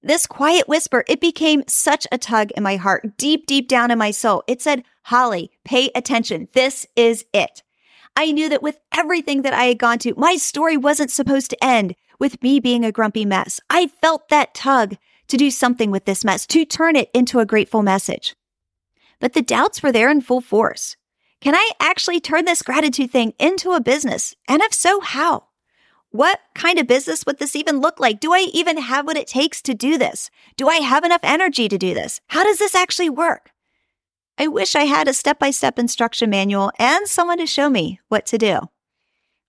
This 0.02 0.26
quiet 0.26 0.69
whisper, 0.69 1.02
it 1.09 1.19
became 1.19 1.64
such 1.67 2.07
a 2.12 2.19
tug 2.19 2.50
in 2.50 2.62
my 2.62 2.76
heart, 2.76 3.17
deep, 3.17 3.47
deep 3.47 3.67
down 3.67 3.90
in 3.90 3.99
my 3.99 4.11
soul. 4.11 4.45
It 4.47 4.61
said, 4.61 4.85
Holly, 5.05 5.50
pay 5.64 5.90
attention. 5.95 6.49
This 6.52 6.87
is 6.95 7.25
it. 7.33 7.62
I 8.14 8.33
knew 8.33 8.50
that 8.50 8.62
with 8.62 8.81
everything 8.95 9.40
that 9.43 9.55
I 9.55 9.64
had 9.64 9.78
gone 9.78 9.99
to, 10.00 10.12
my 10.19 10.37
story 10.37 10.76
wasn't 10.76 11.11
supposed 11.11 11.49
to 11.49 11.64
end 11.64 11.95
with 12.19 12.43
me 12.43 12.61
being 12.61 12.85
a 12.85 12.93
grumpy 12.93 13.25
mess. 13.25 13.61
I 13.71 13.87
felt 13.87 14.28
that 14.28 14.52
tug 14.52 14.99
to 15.28 15.38
do 15.38 15.50
something 15.50 15.90
with 15.90 16.05
this 16.05 16.23
mess, 16.23 16.47
to 16.49 16.67
turn 16.67 16.97
it 16.97 17.11
into 17.14 17.38
a 17.38 17.47
grateful 17.47 17.83
message. 17.83 18.37
But 19.21 19.33
the 19.33 19.40
doubts 19.40 19.83
were 19.83 19.93
there 19.93 20.11
in 20.11 20.21
full 20.21 20.43
force. 20.43 20.97
Can 21.40 21.54
I 21.54 21.71
actually 21.80 22.21
turn 22.21 22.45
this 22.45 22.62
gratitude 22.62 23.12
thing 23.12 23.33
into 23.38 23.73
a 23.73 23.80
business? 23.80 24.35
And 24.49 24.61
if 24.61 24.75
so, 24.75 25.00
how? 25.00 25.45
What 26.11 26.40
kind 26.54 26.78
of 26.78 26.87
business 26.87 27.25
would 27.26 27.38
this 27.38 27.54
even 27.54 27.80
look 27.80 28.00
like? 28.00 28.18
Do 28.18 28.33
I 28.33 28.49
even 28.52 28.78
have 28.78 29.07
what 29.07 29.16
it 29.16 29.26
takes 29.26 29.62
to 29.62 29.75
do 29.75 29.99
this? 29.99 30.30
Do 30.57 30.68
I 30.68 30.76
have 30.76 31.04
enough 31.04 31.21
energy 31.23 31.68
to 31.68 31.78
do 31.78 31.95
this? 31.95 32.21
How 32.28 32.42
does 32.42 32.59
this 32.59 32.75
actually 32.75 33.11
work? 33.11 33.52
I 34.37 34.47
wish 34.49 34.75
I 34.75 34.85
had 34.85 35.07
a 35.07 35.12
step 35.12 35.38
by 35.38 35.50
step 35.50 35.78
instruction 35.78 36.30
manual 36.30 36.73
and 36.78 37.07
someone 37.07 37.38
to 37.38 37.47
show 37.47 37.68
me 37.68 38.00
what 38.09 38.25
to 38.26 38.38
do. 38.38 38.61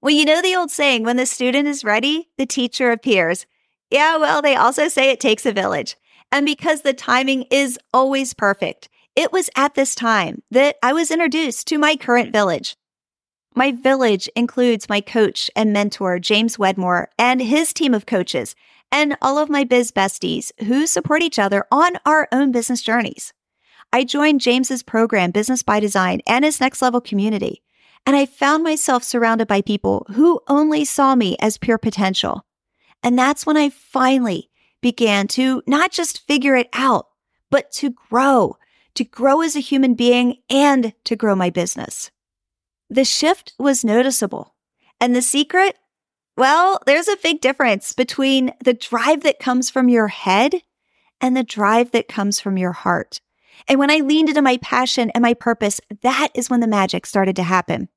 Well, 0.01 0.13
you 0.13 0.25
know 0.25 0.41
the 0.41 0.55
old 0.55 0.71
saying, 0.71 1.03
when 1.03 1.17
the 1.17 1.25
student 1.25 1.67
is 1.67 1.83
ready, 1.83 2.29
the 2.37 2.45
teacher 2.45 2.91
appears. 2.91 3.45
Yeah, 3.89 4.17
well, 4.17 4.41
they 4.41 4.55
also 4.55 4.87
say 4.87 5.09
it 5.09 5.19
takes 5.19 5.45
a 5.45 5.51
village. 5.51 5.95
And 6.31 6.45
because 6.45 6.81
the 6.81 6.93
timing 6.93 7.43
is 7.49 7.79
always 7.93 8.33
perfect, 8.33 8.89
it 9.15 9.31
was 9.31 9.49
at 9.55 9.75
this 9.75 9.95
time 9.95 10.41
that 10.51 10.77
I 10.83 10.93
was 10.93 11.11
introduced 11.11 11.67
to 11.67 11.77
my 11.77 11.95
current 11.95 12.31
village. 12.31 12.75
My 13.55 13.71
village 13.71 14.29
includes 14.35 14.89
my 14.89 15.01
coach 15.01 15.49
and 15.55 15.73
mentor, 15.73 16.19
James 16.19 16.59
Wedmore, 16.59 17.09
and 17.17 17.41
his 17.41 17.73
team 17.73 17.93
of 17.93 18.05
coaches, 18.05 18.55
and 18.91 19.17
all 19.21 19.37
of 19.37 19.49
my 19.49 19.63
biz 19.63 19.91
besties 19.91 20.51
who 20.65 20.87
support 20.87 21.21
each 21.21 21.39
other 21.39 21.65
on 21.71 21.93
our 22.05 22.27
own 22.31 22.51
business 22.51 22.81
journeys. 22.81 23.33
I 23.91 24.03
joined 24.03 24.41
James's 24.41 24.83
program, 24.83 25.31
Business 25.31 25.63
by 25.63 25.79
Design, 25.79 26.21
and 26.27 26.45
his 26.45 26.59
next 26.59 26.81
level 26.81 27.01
community, 27.01 27.63
and 28.05 28.15
I 28.15 28.25
found 28.25 28.63
myself 28.63 29.03
surrounded 29.03 29.47
by 29.47 29.61
people 29.61 30.05
who 30.11 30.39
only 30.47 30.85
saw 30.85 31.15
me 31.15 31.35
as 31.39 31.57
pure 31.57 31.77
potential. 31.77 32.45
And 33.03 33.17
that's 33.17 33.45
when 33.45 33.57
I 33.57 33.69
finally 33.69 34.49
began 34.81 35.27
to 35.29 35.61
not 35.67 35.91
just 35.91 36.25
figure 36.27 36.55
it 36.55 36.69
out, 36.73 37.07
but 37.49 37.71
to 37.73 37.89
grow, 37.89 38.57
to 38.99 39.05
grow 39.05 39.39
as 39.39 39.55
a 39.55 39.61
human 39.61 39.93
being 39.93 40.35
and 40.49 40.91
to 41.05 41.15
grow 41.15 41.33
my 41.33 41.49
business. 41.49 42.11
The 42.89 43.05
shift 43.05 43.53
was 43.57 43.85
noticeable. 43.85 44.55
And 44.99 45.15
the 45.15 45.21
secret? 45.21 45.77
Well, 46.35 46.81
there's 46.85 47.07
a 47.07 47.15
big 47.23 47.39
difference 47.39 47.93
between 47.93 48.51
the 48.61 48.73
drive 48.73 49.23
that 49.23 49.39
comes 49.39 49.69
from 49.69 49.87
your 49.87 50.09
head 50.09 50.63
and 51.21 51.37
the 51.37 51.43
drive 51.43 51.91
that 51.91 52.09
comes 52.09 52.41
from 52.41 52.57
your 52.57 52.73
heart. 52.73 53.21
And 53.69 53.79
when 53.79 53.89
I 53.89 53.99
leaned 53.99 54.27
into 54.27 54.41
my 54.41 54.57
passion 54.57 55.11
and 55.11 55.21
my 55.21 55.33
purpose, 55.33 55.79
that 56.01 56.27
is 56.35 56.49
when 56.49 56.59
the 56.59 56.67
magic 56.67 57.05
started 57.05 57.37
to 57.37 57.43
happen. 57.43 57.87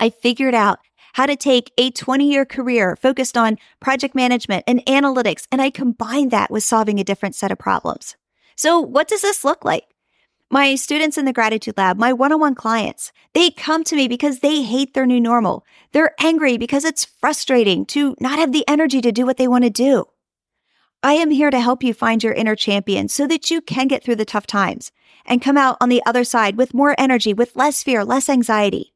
I 0.00 0.10
figured 0.10 0.54
out 0.54 0.80
how 1.12 1.26
to 1.26 1.36
take 1.36 1.70
a 1.78 1.92
20 1.92 2.28
year 2.28 2.44
career 2.44 2.96
focused 2.96 3.36
on 3.36 3.58
project 3.78 4.16
management 4.16 4.64
and 4.66 4.84
analytics, 4.86 5.46
and 5.52 5.62
I 5.62 5.70
combined 5.70 6.32
that 6.32 6.50
with 6.50 6.64
solving 6.64 6.98
a 6.98 7.04
different 7.04 7.36
set 7.36 7.52
of 7.52 7.58
problems. 7.58 8.16
So 8.56 8.80
what 8.80 9.06
does 9.06 9.22
this 9.22 9.44
look 9.44 9.64
like? 9.64 9.93
My 10.50 10.74
students 10.76 11.18
in 11.18 11.24
the 11.24 11.32
gratitude 11.32 11.76
lab, 11.76 11.98
my 11.98 12.12
one 12.12 12.32
on 12.32 12.38
one 12.38 12.54
clients, 12.54 13.12
they 13.32 13.50
come 13.50 13.82
to 13.84 13.96
me 13.96 14.06
because 14.06 14.40
they 14.40 14.62
hate 14.62 14.94
their 14.94 15.06
new 15.06 15.20
normal. 15.20 15.64
They're 15.92 16.14
angry 16.20 16.58
because 16.58 16.84
it's 16.84 17.04
frustrating 17.04 17.86
to 17.86 18.14
not 18.20 18.38
have 18.38 18.52
the 18.52 18.64
energy 18.68 19.00
to 19.00 19.10
do 19.10 19.26
what 19.26 19.36
they 19.36 19.48
want 19.48 19.64
to 19.64 19.70
do. 19.70 20.04
I 21.02 21.14
am 21.14 21.30
here 21.30 21.50
to 21.50 21.60
help 21.60 21.82
you 21.82 21.92
find 21.92 22.24
your 22.24 22.32
inner 22.32 22.56
champion 22.56 23.08
so 23.08 23.26
that 23.26 23.50
you 23.50 23.60
can 23.60 23.88
get 23.88 24.02
through 24.02 24.16
the 24.16 24.24
tough 24.24 24.46
times 24.46 24.90
and 25.26 25.42
come 25.42 25.58
out 25.58 25.76
on 25.78 25.90
the 25.90 26.02
other 26.06 26.24
side 26.24 26.56
with 26.56 26.72
more 26.72 26.94
energy, 26.96 27.34
with 27.34 27.56
less 27.56 27.82
fear, 27.82 28.06
less 28.06 28.30
anxiety, 28.30 28.94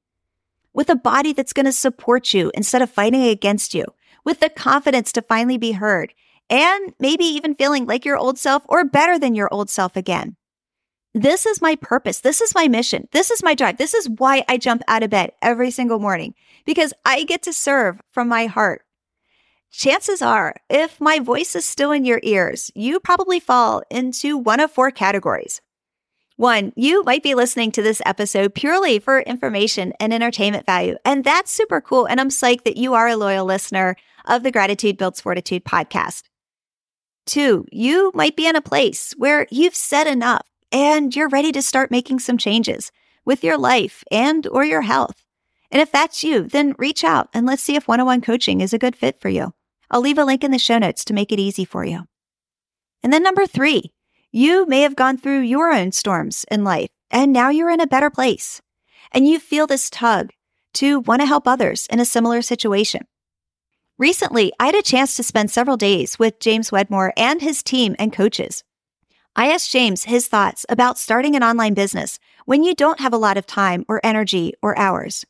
with 0.73 0.89
a 0.89 0.97
body 0.97 1.35
that's 1.35 1.53
going 1.53 1.67
to 1.67 1.73
support 1.73 2.33
you 2.33 2.51
instead 2.55 2.81
of 2.81 2.91
fighting 2.91 3.25
against 3.25 3.75
you, 3.75 3.85
with 4.25 4.41
the 4.41 4.49
confidence 4.49 5.13
to 5.13 5.21
finally 5.21 5.59
be 5.59 5.73
heard, 5.73 6.15
and 6.49 6.95
maybe 6.99 7.25
even 7.25 7.55
feeling 7.55 7.85
like 7.85 8.07
your 8.07 8.17
old 8.17 8.39
self 8.39 8.63
or 8.71 8.87
better 8.87 9.19
than 9.19 9.35
your 9.35 9.53
old 9.53 9.69
self 9.69 9.95
again. 9.95 10.37
This 11.15 11.47
is 11.47 11.63
my 11.63 11.75
purpose. 11.77 12.21
This 12.21 12.41
is 12.41 12.55
my 12.55 12.69
mission. 12.69 13.09
This 13.13 13.31
is 13.31 13.43
my 13.43 13.55
drive. 13.55 13.79
This 13.79 13.95
is 13.95 14.09
why 14.09 14.45
I 14.49 14.59
jump 14.59 14.83
out 14.87 15.03
of 15.03 15.11
bed 15.11 15.33
every 15.43 15.71
single 15.71 15.99
morning 15.99 16.35
because 16.67 16.93
I 17.05 17.25
get 17.25 17.43
to 17.43 17.53
serve 17.53 18.01
from 18.11 18.29
my 18.29 18.47
heart. 18.47 18.83
Chances 19.71 20.23
are, 20.23 20.55
if 20.71 21.01
my 21.01 21.19
voice 21.19 21.55
is 21.55 21.65
still 21.65 21.93
in 21.93 22.05
your 22.05 22.21
ears, 22.23 22.71
you 22.75 23.01
probably 23.01 23.41
fall 23.41 23.83
into 23.91 24.37
one 24.37 24.61
of 24.61 24.71
four 24.71 24.91
categories. 24.91 25.61
One, 26.37 26.73
you 26.77 27.03
might 27.03 27.23
be 27.23 27.35
listening 27.35 27.73
to 27.73 27.83
this 27.83 28.01
episode 28.07 28.55
purely 28.55 28.99
for 28.99 29.21
information 29.21 29.93
and 29.99 30.15
entertainment 30.15 30.67
value. 30.67 30.97
And 31.05 31.25
that's 31.25 31.51
super 31.51 31.81
cool. 31.81 32.07
And 32.07 32.21
I'm 32.21 32.29
psyched 32.29 32.63
that 32.65 32.77
you 32.77 32.95
are 32.95 33.09
a 33.09 33.17
loyal 33.17 33.45
listener 33.45 33.97
of 34.25 34.43
the 34.43 34.53
Gratitude 34.53 34.97
Builds 34.97 35.21
Fortitude 35.21 35.65
podcast. 35.65 36.23
Two, 37.27 37.67
you 37.73 38.13
might 38.15 38.37
be 38.37 38.47
in 38.47 38.57
a 38.57 38.63
place 38.63 39.15
where 39.19 39.47
you've 39.51 39.75
said 39.75 40.07
enough 40.07 40.47
and 40.73 41.15
you're 41.15 41.29
ready 41.29 41.53
to 41.53 41.63
start 41.63 41.91
making 41.91 42.19
some 42.19 42.39
changes 42.39 42.91
with 43.25 43.45
your 43.45 43.59
life 43.59 44.05
and 44.11 44.47
or 44.47 44.65
your 44.65 44.83
health. 44.83 45.25
And 45.71 45.83
if 45.83 45.93
that's 45.93 46.25
you, 46.25 46.49
then 46.49 46.75
reach 46.79 47.05
out 47.05 47.29
and 47.35 47.47
let's 47.47 47.63
see 47.63 47.77
if 47.77 47.87
one-on-one 47.87 48.23
coaching 48.23 48.61
is 48.61 48.73
a 48.73 48.79
good 48.79 48.97
fit 48.97 49.21
for 49.21 49.29
you. 49.29 49.53
I'll 49.91 50.01
leave 50.01 50.19
a 50.19 50.25
link 50.25 50.45
in 50.45 50.51
the 50.51 50.59
show 50.59 50.79
notes 50.79 51.05
to 51.07 51.15
make 51.15 51.33
it 51.33 51.41
easy 51.41 51.65
for 51.65 51.85
you. 51.85 52.05
And 53.03 53.13
then 53.13 53.23
number 53.23 53.47
three, 53.47 53.93
You 54.31 54.67
may 54.67 54.83
have 54.83 54.97
gone 54.97 55.17
through 55.17 55.41
your 55.41 55.73
own 55.73 55.93
storms 55.93 56.45
in 56.51 56.65
life 56.65 56.91
and 57.11 57.33
now 57.33 57.49
you're 57.49 57.71
in 57.71 57.81
a 57.81 57.87
better 57.87 58.11
place. 58.11 58.61
And 59.11 59.27
you 59.27 59.39
feel 59.39 59.67
this 59.67 59.89
tug 59.89 60.33
to 60.75 61.01
want 61.01 61.23
to 61.23 61.27
help 61.27 61.49
others 61.49 61.87
in 61.91 61.99
a 61.99 62.05
similar 62.05 62.43
situation. 62.43 63.07
Recently, 63.99 64.53
I 64.61 64.67
had 64.67 64.75
a 64.75 64.83
chance 64.83 65.17
to 65.17 65.23
spend 65.23 65.51
several 65.51 65.77
days 65.77 66.19
with 66.19 66.41
James 66.41 66.71
Wedmore 66.71 67.15
and 67.17 67.41
his 67.41 67.63
team 67.63 67.97
and 67.99 68.13
coaches. 68.13 68.63
I 69.39 69.53
asked 69.53 69.71
James 69.71 70.03
his 70.03 70.27
thoughts 70.27 70.67
about 70.69 70.99
starting 70.99 71.37
an 71.37 71.45
online 71.45 71.73
business 71.73 72.19
when 72.45 72.65
you 72.65 72.75
don't 72.75 72.99
have 72.99 73.13
a 73.13 73.17
lot 73.17 73.37
of 73.37 73.47
time 73.47 73.85
or 73.87 74.01
energy 74.03 74.53
or 74.61 74.77
hours. 74.77 75.25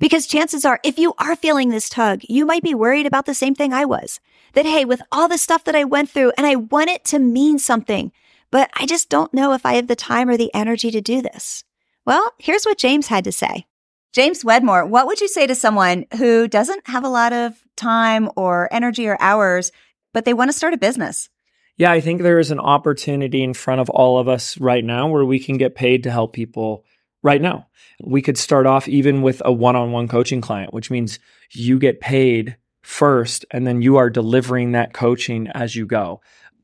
Because 0.00 0.26
chances 0.26 0.64
are, 0.64 0.80
if 0.82 0.98
you 0.98 1.14
are 1.18 1.36
feeling 1.36 1.68
this 1.68 1.88
tug, 1.88 2.22
you 2.28 2.44
might 2.46 2.64
be 2.64 2.74
worried 2.74 3.06
about 3.06 3.26
the 3.26 3.32
same 3.32 3.54
thing 3.54 3.72
I 3.72 3.84
was. 3.84 4.18
That, 4.54 4.66
hey, 4.66 4.84
with 4.84 5.02
all 5.12 5.28
the 5.28 5.38
stuff 5.38 5.62
that 5.64 5.76
I 5.76 5.84
went 5.84 6.10
through 6.10 6.32
and 6.36 6.48
I 6.48 6.56
want 6.56 6.90
it 6.90 7.04
to 7.04 7.20
mean 7.20 7.60
something, 7.60 8.10
but 8.50 8.70
I 8.74 8.86
just 8.86 9.08
don't 9.08 9.32
know 9.32 9.52
if 9.52 9.64
I 9.64 9.74
have 9.74 9.86
the 9.86 9.94
time 9.94 10.28
or 10.28 10.36
the 10.36 10.52
energy 10.52 10.90
to 10.90 11.00
do 11.00 11.22
this. 11.22 11.62
Well, 12.04 12.32
here's 12.40 12.64
what 12.64 12.76
James 12.76 13.06
had 13.06 13.22
to 13.22 13.30
say. 13.30 13.66
James 14.12 14.44
Wedmore, 14.44 14.84
what 14.84 15.06
would 15.06 15.20
you 15.20 15.28
say 15.28 15.46
to 15.46 15.54
someone 15.54 16.06
who 16.18 16.48
doesn't 16.48 16.88
have 16.88 17.04
a 17.04 17.08
lot 17.08 17.32
of 17.32 17.54
time 17.76 18.30
or 18.34 18.68
energy 18.72 19.06
or 19.06 19.16
hours, 19.20 19.70
but 20.12 20.24
they 20.24 20.34
want 20.34 20.48
to 20.50 20.56
start 20.56 20.74
a 20.74 20.76
business? 20.76 21.28
Yeah, 21.76 21.90
I 21.90 22.00
think 22.00 22.22
there 22.22 22.38
is 22.38 22.52
an 22.52 22.60
opportunity 22.60 23.42
in 23.42 23.52
front 23.52 23.80
of 23.80 23.90
all 23.90 24.18
of 24.18 24.28
us 24.28 24.58
right 24.58 24.84
now 24.84 25.08
where 25.08 25.24
we 25.24 25.40
can 25.40 25.58
get 25.58 25.74
paid 25.74 26.04
to 26.04 26.10
help 26.10 26.32
people 26.32 26.84
right 27.22 27.42
now. 27.42 27.66
We 28.00 28.22
could 28.22 28.38
start 28.38 28.66
off 28.66 28.86
even 28.86 29.22
with 29.22 29.42
a 29.44 29.52
one 29.52 29.74
on 29.74 29.90
one 29.90 30.06
coaching 30.06 30.40
client, 30.40 30.72
which 30.72 30.90
means 30.90 31.18
you 31.50 31.80
get 31.80 32.00
paid 32.00 32.56
first 32.82 33.44
and 33.50 33.66
then 33.66 33.82
you 33.82 33.96
are 33.96 34.08
delivering 34.08 34.72
that 34.72 34.92
coaching 34.92 35.48
as 35.48 35.74
you 35.74 35.84
go. 35.84 36.20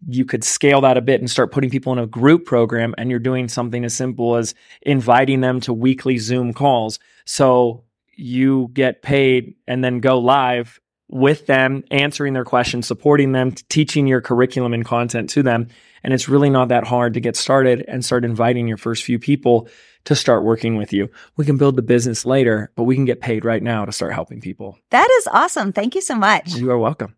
You 0.06 0.24
could 0.24 0.44
scale 0.44 0.80
that 0.82 0.96
a 0.96 1.02
bit 1.02 1.20
and 1.20 1.30
start 1.30 1.50
putting 1.50 1.70
people 1.70 1.92
in 1.92 1.98
a 1.98 2.06
group 2.06 2.46
program, 2.46 2.94
and 2.96 3.10
you're 3.10 3.18
doing 3.18 3.48
something 3.48 3.84
as 3.84 3.92
simple 3.92 4.36
as 4.36 4.54
inviting 4.80 5.40
them 5.40 5.60
to 5.60 5.74
weekly 5.74 6.16
Zoom 6.18 6.54
calls. 6.54 6.98
So 7.26 7.84
you 8.16 8.70
get 8.72 9.02
paid 9.02 9.56
and 9.66 9.84
then 9.84 10.00
go 10.00 10.18
live 10.18 10.80
with 11.10 11.46
them, 11.46 11.84
answering 11.90 12.34
their 12.34 12.44
questions, 12.44 12.86
supporting 12.86 13.32
them, 13.32 13.52
teaching 13.68 14.06
your 14.06 14.20
curriculum 14.20 14.72
and 14.72 14.84
content 14.84 15.28
to 15.30 15.42
them. 15.42 15.68
And 16.02 16.14
it's 16.14 16.28
really 16.28 16.50
not 16.50 16.68
that 16.68 16.84
hard 16.84 17.14
to 17.14 17.20
get 17.20 17.36
started 17.36 17.84
and 17.88 18.04
start 18.04 18.24
inviting 18.24 18.68
your 18.68 18.76
first 18.76 19.04
few 19.04 19.18
people 19.18 19.68
to 20.04 20.14
start 20.14 20.44
working 20.44 20.76
with 20.76 20.92
you. 20.92 21.10
We 21.36 21.44
can 21.44 21.58
build 21.58 21.76
the 21.76 21.82
business 21.82 22.24
later, 22.24 22.72
but 22.74 22.84
we 22.84 22.94
can 22.94 23.04
get 23.04 23.20
paid 23.20 23.44
right 23.44 23.62
now 23.62 23.84
to 23.84 23.92
start 23.92 24.14
helping 24.14 24.40
people. 24.40 24.78
That 24.90 25.10
is 25.10 25.28
awesome. 25.30 25.72
Thank 25.72 25.94
you 25.94 26.00
so 26.00 26.14
much. 26.14 26.54
You 26.54 26.70
are 26.70 26.78
welcome. 26.78 27.16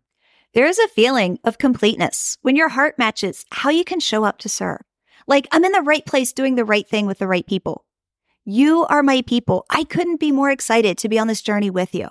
There 0.53 0.67
is 0.67 0.79
a 0.79 0.87
feeling 0.89 1.39
of 1.43 1.57
completeness 1.57 2.37
when 2.41 2.55
your 2.55 2.69
heart 2.69 2.99
matches 2.99 3.45
how 3.51 3.69
you 3.69 3.83
can 3.83 3.99
show 3.99 4.23
up 4.23 4.37
to 4.39 4.49
serve. 4.49 4.81
Like 5.27 5.47
I'm 5.51 5.63
in 5.63 5.71
the 5.71 5.81
right 5.81 6.05
place 6.05 6.33
doing 6.33 6.55
the 6.55 6.65
right 6.65 6.87
thing 6.87 7.05
with 7.05 7.19
the 7.19 7.27
right 7.27 7.45
people. 7.45 7.85
You 8.43 8.85
are 8.85 9.01
my 9.01 9.21
people. 9.21 9.65
I 9.69 9.85
couldn't 9.85 10.19
be 10.19 10.31
more 10.31 10.51
excited 10.51 10.97
to 10.97 11.09
be 11.09 11.17
on 11.17 11.27
this 11.27 11.41
journey 11.41 11.69
with 11.69 11.95
you. 11.95 12.09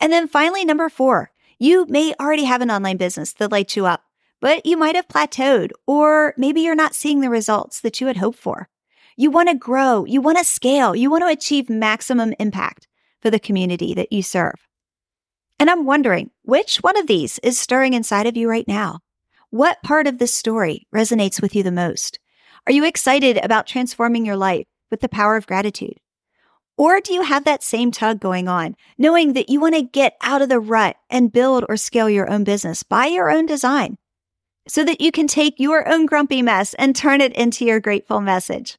And 0.00 0.12
then 0.12 0.28
finally, 0.28 0.64
number 0.64 0.88
four, 0.88 1.30
you 1.58 1.86
may 1.86 2.14
already 2.20 2.44
have 2.44 2.60
an 2.60 2.70
online 2.70 2.96
business 2.96 3.32
that 3.34 3.52
lights 3.52 3.76
you 3.76 3.86
up, 3.86 4.04
but 4.40 4.66
you 4.66 4.76
might 4.76 4.96
have 4.96 5.08
plateaued, 5.08 5.70
or 5.86 6.34
maybe 6.36 6.60
you're 6.60 6.74
not 6.74 6.94
seeing 6.94 7.20
the 7.20 7.30
results 7.30 7.80
that 7.80 8.00
you 8.00 8.08
had 8.08 8.16
hoped 8.16 8.38
for. 8.38 8.68
You 9.16 9.30
want 9.30 9.48
to 9.48 9.54
grow, 9.54 10.04
you 10.04 10.20
want 10.20 10.38
to 10.38 10.44
scale, 10.44 10.96
you 10.96 11.10
want 11.10 11.22
to 11.22 11.28
achieve 11.28 11.70
maximum 11.70 12.34
impact 12.40 12.88
for 13.20 13.30
the 13.30 13.38
community 13.38 13.94
that 13.94 14.12
you 14.12 14.22
serve. 14.22 14.66
And 15.60 15.70
I'm 15.70 15.86
wondering, 15.86 16.30
which 16.42 16.78
one 16.78 16.98
of 16.98 17.06
these 17.06 17.38
is 17.40 17.58
stirring 17.58 17.92
inside 17.92 18.26
of 18.26 18.36
you 18.36 18.48
right 18.48 18.66
now? 18.66 18.98
What 19.50 19.82
part 19.84 20.08
of 20.08 20.18
this 20.18 20.34
story 20.34 20.88
resonates 20.92 21.40
with 21.40 21.54
you 21.54 21.62
the 21.62 21.70
most? 21.70 22.18
Are 22.66 22.72
you 22.72 22.84
excited 22.84 23.38
about 23.44 23.66
transforming 23.66 24.26
your 24.26 24.36
life 24.36 24.66
with 24.90 25.00
the 25.00 25.08
power 25.08 25.36
of 25.36 25.46
gratitude? 25.46 26.00
Or 26.76 27.00
do 27.00 27.12
you 27.12 27.22
have 27.22 27.44
that 27.44 27.62
same 27.62 27.90
tug 27.90 28.18
going 28.18 28.48
on, 28.48 28.76
knowing 28.96 29.34
that 29.34 29.48
you 29.48 29.60
want 29.60 29.74
to 29.74 29.82
get 29.82 30.16
out 30.22 30.42
of 30.42 30.48
the 30.48 30.60
rut 30.60 30.96
and 31.10 31.32
build 31.32 31.64
or 31.68 31.76
scale 31.76 32.08
your 32.08 32.30
own 32.30 32.44
business 32.44 32.82
by 32.82 33.06
your 33.06 33.30
own 33.30 33.46
design 33.46 33.98
so 34.66 34.84
that 34.84 35.00
you 35.00 35.12
can 35.12 35.26
take 35.26 35.54
your 35.58 35.88
own 35.88 36.06
grumpy 36.06 36.40
mess 36.40 36.74
and 36.74 36.96
turn 36.96 37.20
it 37.20 37.32
into 37.34 37.64
your 37.64 37.80
grateful 37.80 38.20
message? 38.20 38.78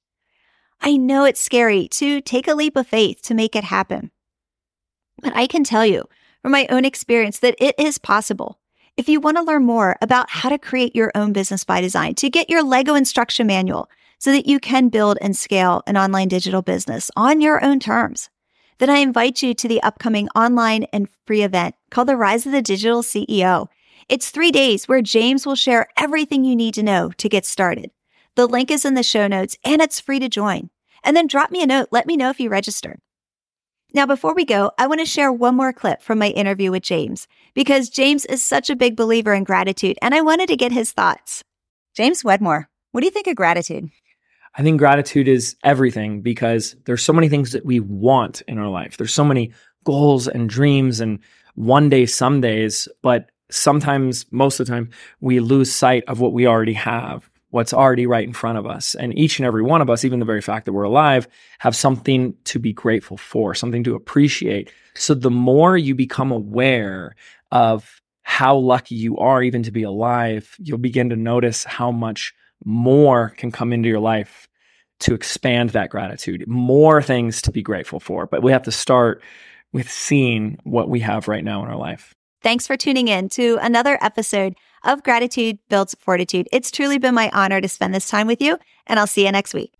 I 0.81 0.97
know 0.97 1.23
it's 1.23 1.39
scary 1.39 1.87
to 1.89 2.19
take 2.19 2.47
a 2.47 2.55
leap 2.55 2.75
of 2.75 2.87
faith 2.87 3.21
to 3.23 3.33
make 3.33 3.55
it 3.55 3.63
happen. 3.63 4.11
But 5.21 5.35
I 5.35 5.47
can 5.47 5.63
tell 5.63 5.85
you 5.85 6.03
from 6.41 6.51
my 6.51 6.67
own 6.69 6.83
experience 6.83 7.39
that 7.39 7.55
it 7.59 7.75
is 7.77 7.97
possible. 7.97 8.59
If 8.97 9.07
you 9.07 9.19
want 9.19 9.37
to 9.37 9.43
learn 9.43 9.63
more 9.63 9.95
about 10.01 10.29
how 10.29 10.49
to 10.49 10.59
create 10.59 10.95
your 10.95 11.11
own 11.15 11.31
business 11.31 11.63
by 11.63 11.79
design, 11.79 12.15
to 12.15 12.29
get 12.29 12.49
your 12.49 12.63
Lego 12.63 12.95
instruction 12.95 13.47
manual, 13.47 13.89
so 14.23 14.31
that 14.31 14.47
you 14.47 14.57
can 14.57 14.87
build 14.87 15.17
and 15.19 15.35
scale 15.35 15.83
an 15.85 15.97
online 15.97 16.29
digital 16.29 16.61
business 16.61 17.11
on 17.13 17.41
your 17.41 17.61
own 17.61 17.77
terms. 17.77 18.29
Then 18.77 18.89
I 18.89 18.99
invite 18.99 19.43
you 19.43 19.53
to 19.53 19.67
the 19.67 19.83
upcoming 19.83 20.29
online 20.29 20.83
and 20.93 21.09
free 21.27 21.43
event 21.43 21.75
called 21.91 22.07
the 22.07 22.15
Rise 22.15 22.45
of 22.45 22.53
the 22.53 22.61
Digital 22.61 23.03
CEO. 23.03 23.67
It's 24.07 24.29
three 24.29 24.49
days 24.49 24.87
where 24.87 25.01
James 25.01 25.45
will 25.45 25.57
share 25.57 25.89
everything 25.97 26.45
you 26.45 26.55
need 26.55 26.73
to 26.75 26.83
know 26.83 27.11
to 27.17 27.27
get 27.27 27.45
started. 27.45 27.91
The 28.37 28.47
link 28.47 28.71
is 28.71 28.85
in 28.85 28.93
the 28.93 29.03
show 29.03 29.27
notes 29.27 29.57
and 29.65 29.81
it's 29.81 29.99
free 29.99 30.19
to 30.19 30.29
join. 30.29 30.69
And 31.03 31.17
then 31.17 31.27
drop 31.27 31.51
me 31.51 31.61
a 31.61 31.67
note. 31.67 31.89
Let 31.91 32.07
me 32.07 32.15
know 32.15 32.29
if 32.29 32.39
you 32.39 32.49
registered. 32.49 33.01
Now, 33.93 34.05
before 34.05 34.33
we 34.33 34.45
go, 34.45 34.71
I 34.77 34.87
want 34.87 35.01
to 35.01 35.05
share 35.05 35.33
one 35.33 35.57
more 35.57 35.73
clip 35.73 36.01
from 36.01 36.17
my 36.17 36.29
interview 36.29 36.71
with 36.71 36.83
James 36.83 37.27
because 37.53 37.89
James 37.89 38.23
is 38.27 38.41
such 38.41 38.69
a 38.69 38.75
big 38.77 38.95
believer 38.95 39.33
in 39.33 39.43
gratitude 39.43 39.99
and 40.01 40.15
I 40.15 40.21
wanted 40.21 40.47
to 40.47 40.55
get 40.55 40.71
his 40.71 40.93
thoughts. 40.93 41.43
James 41.93 42.23
Wedmore, 42.23 42.69
what 42.93 43.01
do 43.01 43.05
you 43.05 43.11
think 43.11 43.27
of 43.27 43.35
gratitude? 43.35 43.89
I 44.55 44.61
think 44.61 44.77
gratitude 44.77 45.27
is 45.27 45.55
everything 45.63 46.21
because 46.21 46.75
there's 46.85 47.03
so 47.03 47.13
many 47.13 47.27
things 47.27 47.51
that 47.53 47.65
we 47.65 47.79
want 47.79 48.41
in 48.47 48.59
our 48.59 48.69
life. 48.69 48.97
There's 48.97 49.13
so 49.13 49.25
many 49.25 49.51
goals 49.83 50.27
and 50.27 50.47
dreams 50.47 50.99
and 50.99 51.19
one 51.55 51.89
day, 51.89 52.05
some 52.05 52.41
days, 52.41 52.87
but 53.01 53.29
sometimes, 53.49 54.25
most 54.31 54.59
of 54.59 54.65
the 54.65 54.71
time, 54.71 54.89
we 55.21 55.39
lose 55.39 55.71
sight 55.71 56.03
of 56.07 56.19
what 56.19 56.33
we 56.33 56.47
already 56.47 56.73
have, 56.73 57.29
what's 57.49 57.73
already 57.73 58.07
right 58.07 58.27
in 58.27 58.33
front 58.33 58.57
of 58.57 58.65
us. 58.65 58.95
And 58.95 59.17
each 59.17 59.37
and 59.39 59.45
every 59.45 59.61
one 59.61 59.81
of 59.81 59.89
us, 59.89 60.03
even 60.03 60.19
the 60.19 60.25
very 60.25 60.41
fact 60.41 60.65
that 60.65 60.73
we're 60.73 60.83
alive, 60.83 61.27
have 61.59 61.75
something 61.75 62.35
to 62.45 62.59
be 62.59 62.73
grateful 62.73 63.17
for, 63.17 63.53
something 63.53 63.83
to 63.83 63.95
appreciate. 63.95 64.71
So 64.95 65.13
the 65.13 65.31
more 65.31 65.77
you 65.77 65.93
become 65.93 66.31
aware 66.31 67.15
of 67.51 68.01
how 68.23 68.55
lucky 68.55 68.95
you 68.95 69.17
are 69.17 69.43
even 69.43 69.63
to 69.63 69.71
be 69.71 69.83
alive, 69.83 70.55
you'll 70.59 70.77
begin 70.77 71.09
to 71.09 71.15
notice 71.15 71.63
how 71.63 71.91
much 71.91 72.33
more 72.65 73.29
can 73.37 73.51
come 73.51 73.73
into 73.73 73.89
your 73.89 73.99
life 73.99 74.47
to 75.01 75.13
expand 75.13 75.71
that 75.71 75.89
gratitude, 75.89 76.47
more 76.47 77.01
things 77.01 77.41
to 77.41 77.51
be 77.51 77.61
grateful 77.61 77.99
for. 77.99 78.25
But 78.25 78.43
we 78.43 78.51
have 78.51 78.63
to 78.63 78.71
start 78.71 79.21
with 79.73 79.89
seeing 79.89 80.57
what 80.63 80.89
we 80.89 80.99
have 81.01 81.27
right 81.27 81.43
now 81.43 81.63
in 81.63 81.69
our 81.69 81.75
life. 81.75 82.13
Thanks 82.41 82.67
for 82.67 82.77
tuning 82.77 83.07
in 83.07 83.29
to 83.29 83.57
another 83.61 83.97
episode 84.01 84.55
of 84.83 85.03
Gratitude 85.03 85.59
Builds 85.69 85.95
Fortitude. 85.99 86.47
It's 86.51 86.71
truly 86.71 86.97
been 86.97 87.15
my 87.15 87.29
honor 87.33 87.61
to 87.61 87.67
spend 87.67 87.93
this 87.93 88.09
time 88.09 88.27
with 88.27 88.41
you, 88.41 88.57
and 88.85 88.99
I'll 88.99 89.07
see 89.07 89.25
you 89.25 89.31
next 89.31 89.53
week. 89.53 89.73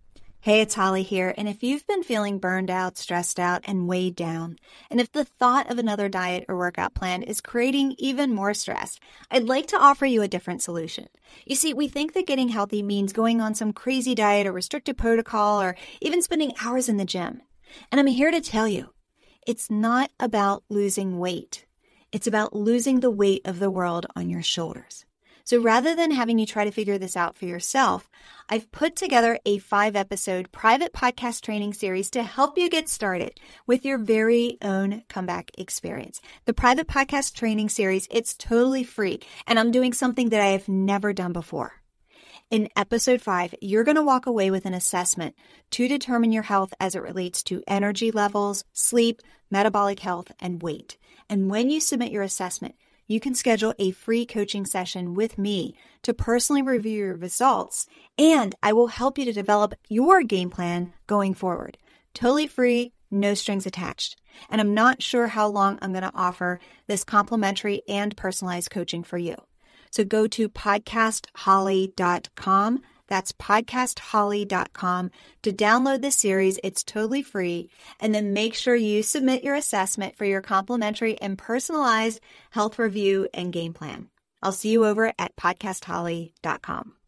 Hey, 0.44 0.60
it's 0.60 0.74
Holly 0.74 1.04
here. 1.04 1.32
And 1.38 1.48
if 1.48 1.62
you've 1.62 1.86
been 1.86 2.02
feeling 2.02 2.38
burned 2.38 2.70
out, 2.70 2.98
stressed 2.98 3.40
out, 3.40 3.62
and 3.64 3.88
weighed 3.88 4.14
down, 4.14 4.58
and 4.90 5.00
if 5.00 5.10
the 5.10 5.24
thought 5.24 5.70
of 5.70 5.78
another 5.78 6.06
diet 6.10 6.44
or 6.48 6.58
workout 6.58 6.92
plan 6.92 7.22
is 7.22 7.40
creating 7.40 7.94
even 7.96 8.34
more 8.34 8.52
stress, 8.52 9.00
I'd 9.30 9.44
like 9.44 9.66
to 9.68 9.80
offer 9.80 10.04
you 10.04 10.20
a 10.20 10.28
different 10.28 10.60
solution. 10.60 11.08
You 11.46 11.56
see, 11.56 11.72
we 11.72 11.88
think 11.88 12.12
that 12.12 12.26
getting 12.26 12.50
healthy 12.50 12.82
means 12.82 13.14
going 13.14 13.40
on 13.40 13.54
some 13.54 13.72
crazy 13.72 14.14
diet 14.14 14.46
or 14.46 14.52
restricted 14.52 14.98
protocol 14.98 15.62
or 15.62 15.76
even 16.02 16.20
spending 16.20 16.52
hours 16.62 16.90
in 16.90 16.98
the 16.98 17.06
gym. 17.06 17.40
And 17.90 17.98
I'm 17.98 18.06
here 18.06 18.30
to 18.30 18.42
tell 18.42 18.68
you, 18.68 18.90
it's 19.46 19.70
not 19.70 20.10
about 20.20 20.62
losing 20.68 21.18
weight. 21.18 21.64
It's 22.12 22.26
about 22.26 22.54
losing 22.54 23.00
the 23.00 23.10
weight 23.10 23.40
of 23.46 23.60
the 23.60 23.70
world 23.70 24.04
on 24.14 24.28
your 24.28 24.42
shoulders. 24.42 25.06
So 25.44 25.60
rather 25.60 25.94
than 25.94 26.10
having 26.10 26.38
you 26.38 26.46
try 26.46 26.64
to 26.64 26.70
figure 26.70 26.96
this 26.96 27.18
out 27.18 27.36
for 27.36 27.44
yourself, 27.44 28.08
I've 28.48 28.72
put 28.72 28.96
together 28.96 29.38
a 29.44 29.58
five 29.58 29.94
episode 29.94 30.50
private 30.52 30.94
podcast 30.94 31.42
training 31.42 31.74
series 31.74 32.08
to 32.10 32.22
help 32.22 32.56
you 32.56 32.70
get 32.70 32.88
started 32.88 33.38
with 33.66 33.84
your 33.84 33.98
very 33.98 34.56
own 34.62 35.02
comeback 35.10 35.50
experience. 35.58 36.22
The 36.46 36.54
private 36.54 36.86
podcast 36.86 37.34
training 37.34 37.68
series, 37.68 38.08
it's 38.10 38.34
totally 38.34 38.84
free 38.84 39.20
and 39.46 39.58
I'm 39.58 39.70
doing 39.70 39.92
something 39.92 40.30
that 40.30 40.40
I 40.40 40.48
have 40.48 40.66
never 40.66 41.12
done 41.12 41.34
before. 41.34 41.74
In 42.50 42.70
episode 42.74 43.20
five, 43.20 43.54
you're 43.60 43.84
going 43.84 43.96
to 43.96 44.02
walk 44.02 44.24
away 44.24 44.50
with 44.50 44.64
an 44.64 44.74
assessment 44.74 45.34
to 45.72 45.88
determine 45.88 46.32
your 46.32 46.42
health 46.42 46.72
as 46.80 46.94
it 46.94 47.02
relates 47.02 47.42
to 47.44 47.62
energy 47.66 48.10
levels, 48.10 48.64
sleep, 48.72 49.20
metabolic 49.50 50.00
health, 50.00 50.32
and 50.40 50.62
weight. 50.62 50.96
And 51.28 51.50
when 51.50 51.68
you 51.68 51.80
submit 51.80 52.12
your 52.12 52.22
assessment, 52.22 52.76
you 53.06 53.20
can 53.20 53.34
schedule 53.34 53.74
a 53.78 53.90
free 53.90 54.26
coaching 54.26 54.66
session 54.66 55.14
with 55.14 55.38
me 55.38 55.74
to 56.02 56.14
personally 56.14 56.62
review 56.62 56.98
your 56.98 57.16
results, 57.16 57.86
and 58.18 58.54
I 58.62 58.72
will 58.72 58.88
help 58.88 59.18
you 59.18 59.24
to 59.24 59.32
develop 59.32 59.74
your 59.88 60.22
game 60.22 60.50
plan 60.50 60.92
going 61.06 61.34
forward. 61.34 61.78
Totally 62.14 62.46
free, 62.46 62.92
no 63.10 63.34
strings 63.34 63.66
attached. 63.66 64.16
And 64.50 64.60
I'm 64.60 64.74
not 64.74 65.02
sure 65.02 65.28
how 65.28 65.46
long 65.48 65.78
I'm 65.80 65.92
going 65.92 66.02
to 66.02 66.10
offer 66.14 66.60
this 66.86 67.04
complimentary 67.04 67.82
and 67.88 68.14
personalized 68.16 68.70
coaching 68.70 69.02
for 69.02 69.18
you. 69.18 69.36
So 69.90 70.04
go 70.04 70.26
to 70.26 70.48
podcastholly.com 70.48 72.82
That's 73.08 73.32
podcastholly.com 73.32 75.10
to 75.42 75.52
download 75.52 76.02
the 76.02 76.10
series. 76.10 76.58
It's 76.64 76.82
totally 76.82 77.22
free. 77.22 77.70
And 78.00 78.14
then 78.14 78.32
make 78.32 78.54
sure 78.54 78.74
you 78.74 79.02
submit 79.02 79.44
your 79.44 79.54
assessment 79.54 80.16
for 80.16 80.24
your 80.24 80.40
complimentary 80.40 81.20
and 81.20 81.38
personalized 81.38 82.20
health 82.50 82.78
review 82.78 83.28
and 83.34 83.52
game 83.52 83.74
plan. 83.74 84.08
I'll 84.42 84.52
see 84.52 84.70
you 84.70 84.84
over 84.84 85.12
at 85.18 85.36
podcastholly.com. 85.36 87.03